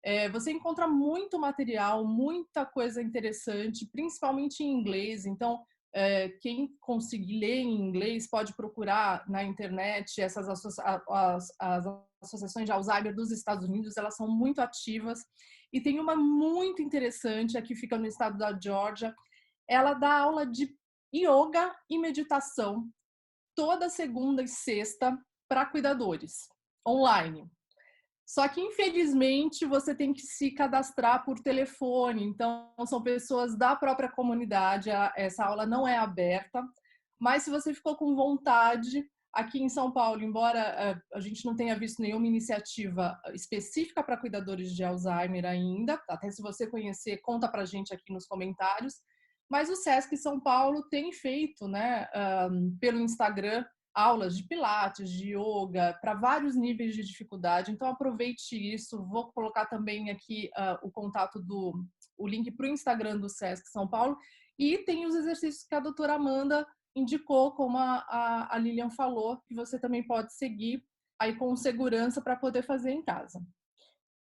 É, 0.03 0.27
você 0.29 0.51
encontra 0.51 0.87
muito 0.87 1.37
material, 1.37 2.03
muita 2.03 2.65
coisa 2.65 2.99
interessante, 2.99 3.87
principalmente 3.91 4.63
em 4.63 4.71
inglês. 4.71 5.27
Então, 5.27 5.63
é, 5.93 6.29
quem 6.41 6.75
conseguir 6.81 7.39
ler 7.39 7.59
em 7.59 7.79
inglês 7.79 8.27
pode 8.27 8.55
procurar 8.55 9.23
na 9.29 9.43
internet 9.43 10.19
essas 10.19 10.49
associa 10.49 10.83
as, 11.07 11.47
as 11.59 11.85
associações 12.23 12.65
de 12.65 12.71
Alzheimer 12.71 13.13
dos 13.13 13.29
Estados 13.31 13.67
Unidos, 13.67 13.97
elas 13.97 14.15
são 14.15 14.27
muito 14.27 14.59
ativas. 14.61 15.19
E 15.71 15.81
tem 15.81 15.99
uma 15.99 16.15
muito 16.15 16.81
interessante, 16.81 17.57
aqui 17.57 17.75
fica 17.75 17.97
no 17.97 18.07
estado 18.07 18.37
da 18.37 18.57
Georgia. 18.59 19.15
Ela 19.67 19.93
dá 19.93 20.19
aula 20.19 20.45
de 20.45 20.75
yoga 21.13 21.75
e 21.89 21.97
meditação 21.97 22.89
toda 23.55 23.89
segunda 23.89 24.41
e 24.41 24.47
sexta 24.47 25.17
para 25.47 25.65
cuidadores, 25.65 26.47
online. 26.87 27.49
Só 28.25 28.47
que, 28.47 28.61
infelizmente, 28.61 29.65
você 29.65 29.95
tem 29.95 30.13
que 30.13 30.21
se 30.21 30.51
cadastrar 30.51 31.25
por 31.25 31.39
telefone. 31.39 32.23
Então, 32.23 32.71
são 32.85 33.01
pessoas 33.01 33.57
da 33.57 33.75
própria 33.75 34.07
comunidade. 34.07 34.91
Essa 35.17 35.45
aula 35.45 35.65
não 35.65 35.87
é 35.87 35.97
aberta. 35.97 36.63
Mas, 37.19 37.43
se 37.43 37.49
você 37.49 37.73
ficou 37.73 37.95
com 37.95 38.15
vontade, 38.15 39.03
aqui 39.33 39.61
em 39.61 39.69
São 39.69 39.91
Paulo, 39.91 40.21
embora 40.21 40.59
eh, 40.59 41.01
a 41.13 41.19
gente 41.19 41.45
não 41.45 41.55
tenha 41.55 41.77
visto 41.77 42.01
nenhuma 42.01 42.27
iniciativa 42.27 43.19
específica 43.33 44.03
para 44.03 44.17
cuidadores 44.17 44.75
de 44.75 44.83
Alzheimer 44.83 45.45
ainda, 45.45 46.01
até 46.09 46.29
se 46.31 46.41
você 46.41 46.67
conhecer, 46.67 47.17
conta 47.17 47.47
para 47.47 47.61
a 47.61 47.65
gente 47.65 47.93
aqui 47.93 48.11
nos 48.11 48.25
comentários. 48.25 48.95
Mas 49.49 49.69
o 49.69 49.75
SESC 49.75 50.15
São 50.17 50.39
Paulo 50.39 50.83
tem 50.89 51.11
feito, 51.11 51.67
né, 51.67 52.07
pelo 52.79 52.99
Instagram, 52.99 53.65
aulas 53.93 54.37
de 54.37 54.43
pilates, 54.43 55.09
de 55.09 55.35
yoga, 55.35 55.97
para 56.01 56.13
vários 56.13 56.55
níveis 56.55 56.95
de 56.95 57.03
dificuldade. 57.03 57.71
Então 57.71 57.87
aproveite 57.87 58.55
isso. 58.55 59.03
Vou 59.05 59.31
colocar 59.31 59.65
também 59.65 60.09
aqui 60.09 60.49
uh, 60.57 60.87
o 60.87 60.91
contato 60.91 61.41
do 61.41 61.73
o 62.17 62.27
link 62.27 62.51
para 62.51 62.65
o 62.65 62.69
Instagram 62.69 63.17
do 63.17 63.29
Sesc 63.29 63.69
São 63.69 63.87
Paulo 63.87 64.17
e 64.57 64.79
tem 64.79 65.05
os 65.05 65.15
exercícios 65.15 65.65
que 65.65 65.73
a 65.73 65.79
doutora 65.79 66.15
Amanda 66.15 66.67
indicou, 66.95 67.51
como 67.53 67.77
a, 67.77 68.05
a, 68.09 68.55
a 68.55 68.57
Lilian 68.57 68.89
falou, 68.89 69.41
que 69.47 69.55
você 69.55 69.79
também 69.79 70.05
pode 70.05 70.33
seguir 70.33 70.83
aí 71.19 71.35
com 71.35 71.55
segurança 71.55 72.21
para 72.21 72.35
poder 72.35 72.63
fazer 72.63 72.91
em 72.91 73.03
casa. 73.03 73.41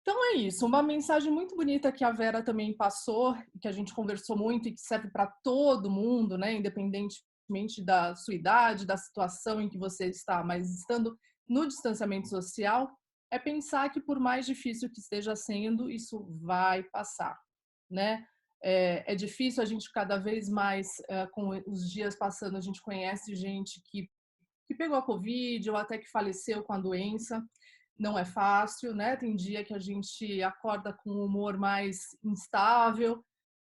Então 0.03 0.33
é 0.33 0.37
isso, 0.37 0.65
uma 0.65 0.83
mensagem 0.83 1.31
muito 1.31 1.55
bonita 1.55 1.93
que 1.93 2.03
a 2.03 2.11
Vera 2.11 2.43
também 2.43 2.75
passou, 2.75 3.37
que 3.61 3.69
a 3.69 3.73
gente 3.73 3.95
conversou 3.95 4.37
muito 4.37 4.69
e 4.69 4.73
que 4.73 4.81
serve 4.81 5.11
para 5.11 5.27
todo 5.45 5.91
mundo, 5.91 6.39
né, 6.39 6.55
independente 6.55 7.19
independentemente 7.49 7.83
da 7.83 8.15
sua 8.15 8.35
idade, 8.35 8.87
da 8.87 8.97
situação 8.97 9.61
em 9.61 9.69
que 9.69 9.79
você 9.79 10.07
está, 10.07 10.45
mas 10.45 10.71
estando 10.71 11.19
no 11.49 11.67
distanciamento 11.67 12.29
social, 12.29 12.91
é 13.31 13.39
pensar 13.39 13.91
que 13.91 14.01
por 14.01 14.21
mais 14.21 14.47
difícil 14.47 14.91
que 14.91 15.01
esteja 15.01 15.35
sendo, 15.35 15.91
isso 15.91 16.27
vai 16.41 16.83
passar, 16.85 17.39
né? 17.91 18.25
É, 18.63 19.13
é 19.13 19.15
difícil 19.15 19.63
a 19.63 19.67
gente 19.67 19.91
cada 19.93 20.19
vez 20.19 20.49
mais, 20.49 20.89
é, 21.09 21.27
com 21.29 21.51
os 21.67 21.91
dias 21.91 22.17
passando, 22.17 22.57
a 22.57 22.61
gente 22.61 22.83
conhece 22.83 23.35
gente 23.35 23.81
que, 23.87 24.09
que 24.67 24.75
pegou 24.75 24.97
a 24.97 25.03
Covid 25.03 25.71
ou 25.71 25.77
até 25.77 25.99
que 25.99 26.11
faleceu 26.11 26.63
com 26.63 26.73
a 26.73 26.79
doença. 26.79 27.45
Não 27.99 28.19
é 28.19 28.25
fácil, 28.25 28.95
né? 28.95 29.17
Tem 29.17 29.35
dia 29.35 29.65
que 29.65 29.75
a 29.75 29.79
gente 29.79 30.43
acorda 30.43 30.93
com 30.93 31.11
um 31.11 31.25
humor 31.25 31.57
mais 31.59 31.99
instável, 32.23 33.25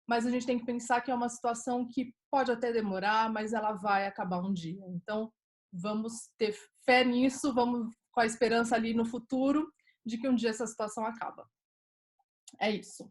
mas 0.08 0.26
a 0.26 0.30
gente 0.30 0.46
tem 0.46 0.58
que 0.58 0.66
pensar 0.66 1.00
que 1.00 1.10
é 1.10 1.14
uma 1.14 1.28
situação 1.28 1.86
que 1.86 2.12
pode 2.30 2.50
até 2.50 2.72
demorar, 2.72 3.32
mas 3.32 3.52
ela 3.52 3.72
vai 3.72 4.06
acabar 4.06 4.40
um 4.40 4.52
dia. 4.52 4.84
Então, 4.88 5.32
vamos 5.72 6.30
ter 6.38 6.56
fé 6.84 7.04
nisso, 7.04 7.52
vamos 7.52 7.94
com 8.12 8.20
a 8.20 8.26
esperança 8.26 8.74
ali 8.74 8.94
no 8.94 9.04
futuro 9.04 9.70
de 10.04 10.16
que 10.16 10.28
um 10.28 10.34
dia 10.34 10.50
essa 10.50 10.66
situação 10.66 11.04
acaba. 11.04 11.48
É 12.60 12.70
isso. 12.70 13.10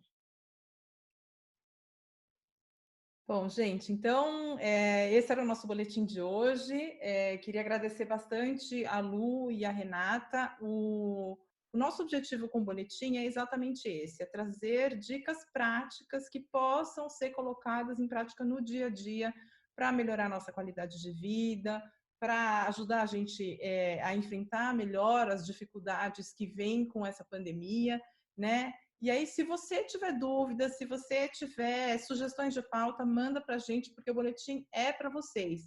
Bom, 3.28 3.50
gente, 3.50 3.92
então 3.92 4.56
é, 4.60 5.12
esse 5.12 5.32
era 5.32 5.42
o 5.42 5.46
nosso 5.46 5.66
boletim 5.66 6.06
de 6.06 6.22
hoje. 6.22 6.76
É, 7.02 7.38
queria 7.40 7.62
agradecer 7.62 8.06
bastante 8.06 8.86
a 8.86 9.00
Lu 9.00 9.50
e 9.50 9.66
a 9.66 9.72
Renata. 9.72 10.56
O, 10.62 11.36
o 11.74 11.78
nosso 11.78 12.04
objetivo 12.04 12.48
com 12.48 12.60
o 12.60 12.64
boletim 12.64 13.18
é 13.18 13.26
exatamente 13.26 13.88
esse: 13.88 14.22
é 14.22 14.28
trazer 14.28 14.96
dicas 15.00 15.40
práticas 15.52 16.30
que 16.30 16.40
possam 16.40 17.10
ser 17.10 17.32
colocadas 17.32 18.00
em 18.00 18.08
prática 18.08 18.46
no 18.46 18.64
dia 18.64 18.86
a 18.86 18.90
dia 18.92 19.34
para 19.76 19.92
melhorar 19.92 20.28
a 20.28 20.30
nossa 20.30 20.54
qualidade 20.54 21.02
de 21.02 21.12
vida, 21.12 21.82
para 22.20 22.68
ajudar 22.68 23.02
a 23.02 23.08
gente 23.08 23.58
é, 23.60 24.04
a 24.04 24.16
enfrentar 24.16 24.72
melhor 24.76 25.32
as 25.32 25.48
dificuldades 25.48 26.32
que 26.32 26.46
vêm 26.46 26.88
com 26.88 27.04
essa 27.04 27.26
pandemia, 27.26 28.00
né? 28.38 28.72
E 29.02 29.12
aí, 29.12 29.28
se 29.28 29.44
você 29.44 29.84
tiver 29.84 30.14
dúvidas, 30.14 30.78
se 30.78 30.86
você 30.86 31.28
tiver 31.28 31.98
sugestões 32.00 32.54
de 32.54 32.62
pauta, 32.62 33.06
manda 33.06 33.42
para 33.42 33.56
a 33.56 33.60
gente, 33.60 33.92
porque 33.94 34.10
o 34.10 34.14
boletim 34.14 34.66
é 34.72 34.92
para 34.92 35.10
vocês. 35.10 35.64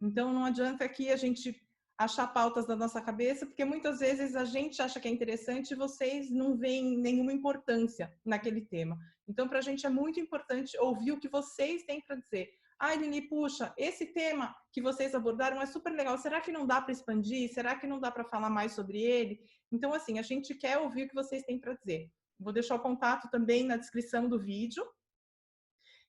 Então, 0.00 0.32
não 0.32 0.44
adianta 0.44 0.84
aqui 0.84 1.10
a 1.10 1.16
gente 1.16 1.54
achar 1.98 2.28
pautas 2.28 2.64
da 2.64 2.76
nossa 2.76 3.00
cabeça, 3.00 3.44
porque 3.44 3.64
muitas 3.64 3.98
vezes 3.98 4.36
a 4.36 4.44
gente 4.44 4.80
acha 4.80 5.00
que 5.00 5.08
é 5.08 5.10
interessante 5.10 5.72
e 5.72 5.76
vocês 5.76 6.30
não 6.30 6.56
veem 6.56 6.96
nenhuma 6.96 7.32
importância 7.32 8.12
naquele 8.24 8.60
tema. 8.60 8.96
Então, 9.26 9.48
para 9.48 9.58
a 9.58 9.62
gente 9.62 9.84
é 9.84 9.90
muito 9.90 10.20
importante 10.20 10.78
ouvir 10.78 11.10
o 11.10 11.18
que 11.18 11.28
vocês 11.28 11.82
têm 11.82 12.00
para 12.00 12.16
dizer. 12.16 12.48
Ah, 12.78 12.94
Lili, 12.94 13.22
puxa, 13.22 13.74
esse 13.76 14.06
tema 14.06 14.54
que 14.72 14.80
vocês 14.80 15.12
abordaram 15.12 15.60
é 15.60 15.66
super 15.66 15.92
legal. 15.92 16.16
Será 16.16 16.40
que 16.40 16.52
não 16.52 16.64
dá 16.64 16.80
para 16.80 16.92
expandir? 16.92 17.52
Será 17.52 17.74
que 17.74 17.88
não 17.88 17.98
dá 17.98 18.12
para 18.12 18.24
falar 18.24 18.48
mais 18.48 18.72
sobre 18.72 19.02
ele? 19.02 19.40
Então, 19.72 19.92
assim, 19.92 20.20
a 20.20 20.22
gente 20.22 20.54
quer 20.54 20.78
ouvir 20.78 21.04
o 21.04 21.08
que 21.08 21.14
vocês 21.14 21.42
têm 21.42 21.58
para 21.58 21.74
dizer. 21.74 22.08
Vou 22.38 22.52
deixar 22.52 22.76
o 22.76 22.80
contato 22.80 23.28
também 23.30 23.64
na 23.64 23.76
descrição 23.76 24.28
do 24.28 24.38
vídeo. 24.38 24.86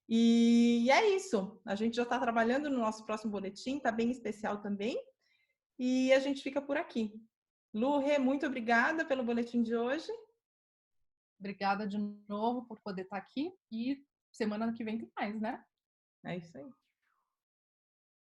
E 0.07 0.89
é 0.91 1.15
isso. 1.15 1.61
A 1.65 1.75
gente 1.75 1.95
já 1.95 2.03
está 2.03 2.19
trabalhando 2.19 2.69
no 2.69 2.80
nosso 2.80 3.05
próximo 3.05 3.32
boletim, 3.32 3.77
está 3.77 3.91
bem 3.91 4.09
especial 4.09 4.61
também. 4.61 4.99
E 5.77 6.11
a 6.13 6.19
gente 6.19 6.41
fica 6.41 6.61
por 6.61 6.77
aqui. 6.77 7.13
Lu, 7.73 7.99
Rê, 7.99 8.17
muito 8.17 8.45
obrigada 8.45 9.05
pelo 9.05 9.23
boletim 9.23 9.61
de 9.61 9.75
hoje. 9.75 10.11
Obrigada 11.39 11.88
de 11.88 11.97
novo 12.27 12.65
por 12.65 12.82
poder 12.82 13.03
estar 13.03 13.17
aqui 13.17 13.53
e 13.71 14.03
semana 14.32 14.73
que 14.73 14.84
vem 14.84 14.97
tem 14.97 15.11
mais, 15.15 15.39
né? 15.39 15.63
É 16.25 16.38
isso 16.38 16.57
aí. 16.57 16.69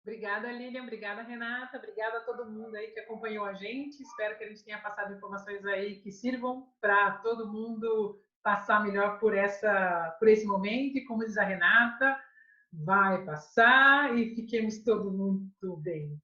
Obrigada, 0.01 0.51
Lilian. 0.51 0.83
Obrigada, 0.83 1.21
Renata. 1.21 1.77
Obrigada 1.77 2.19
a 2.19 2.21
todo 2.21 2.49
mundo 2.49 2.75
aí 2.75 2.87
que 2.87 2.99
acompanhou 2.99 3.45
a 3.45 3.53
gente. 3.53 4.01
Espero 4.01 4.37
que 4.37 4.43
a 4.43 4.47
gente 4.47 4.63
tenha 4.63 4.81
passado 4.81 5.13
informações 5.13 5.65
aí 5.65 5.99
que 5.99 6.11
sirvam 6.11 6.67
para 6.81 7.17
todo 7.17 7.51
mundo 7.51 8.21
passar 8.41 8.83
melhor 8.83 9.19
por, 9.19 9.35
essa, 9.35 10.15
por 10.17 10.27
esse 10.27 10.45
momento. 10.45 10.97
E 10.97 11.05
como 11.05 11.25
diz 11.25 11.37
a 11.37 11.43
Renata, 11.43 12.19
vai 12.71 13.23
passar 13.25 14.17
e 14.17 14.33
fiquemos 14.35 14.79
todos 14.83 15.13
muito 15.13 15.77
bem. 15.77 16.19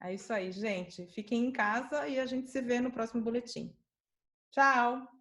É 0.00 0.14
isso 0.14 0.32
aí, 0.32 0.52
gente. 0.52 1.06
Fiquem 1.08 1.46
em 1.46 1.52
casa 1.52 2.06
e 2.06 2.20
a 2.20 2.26
gente 2.26 2.48
se 2.50 2.60
vê 2.60 2.80
no 2.80 2.92
próximo 2.92 3.22
boletim. 3.22 3.74
Tchau! 4.52 5.17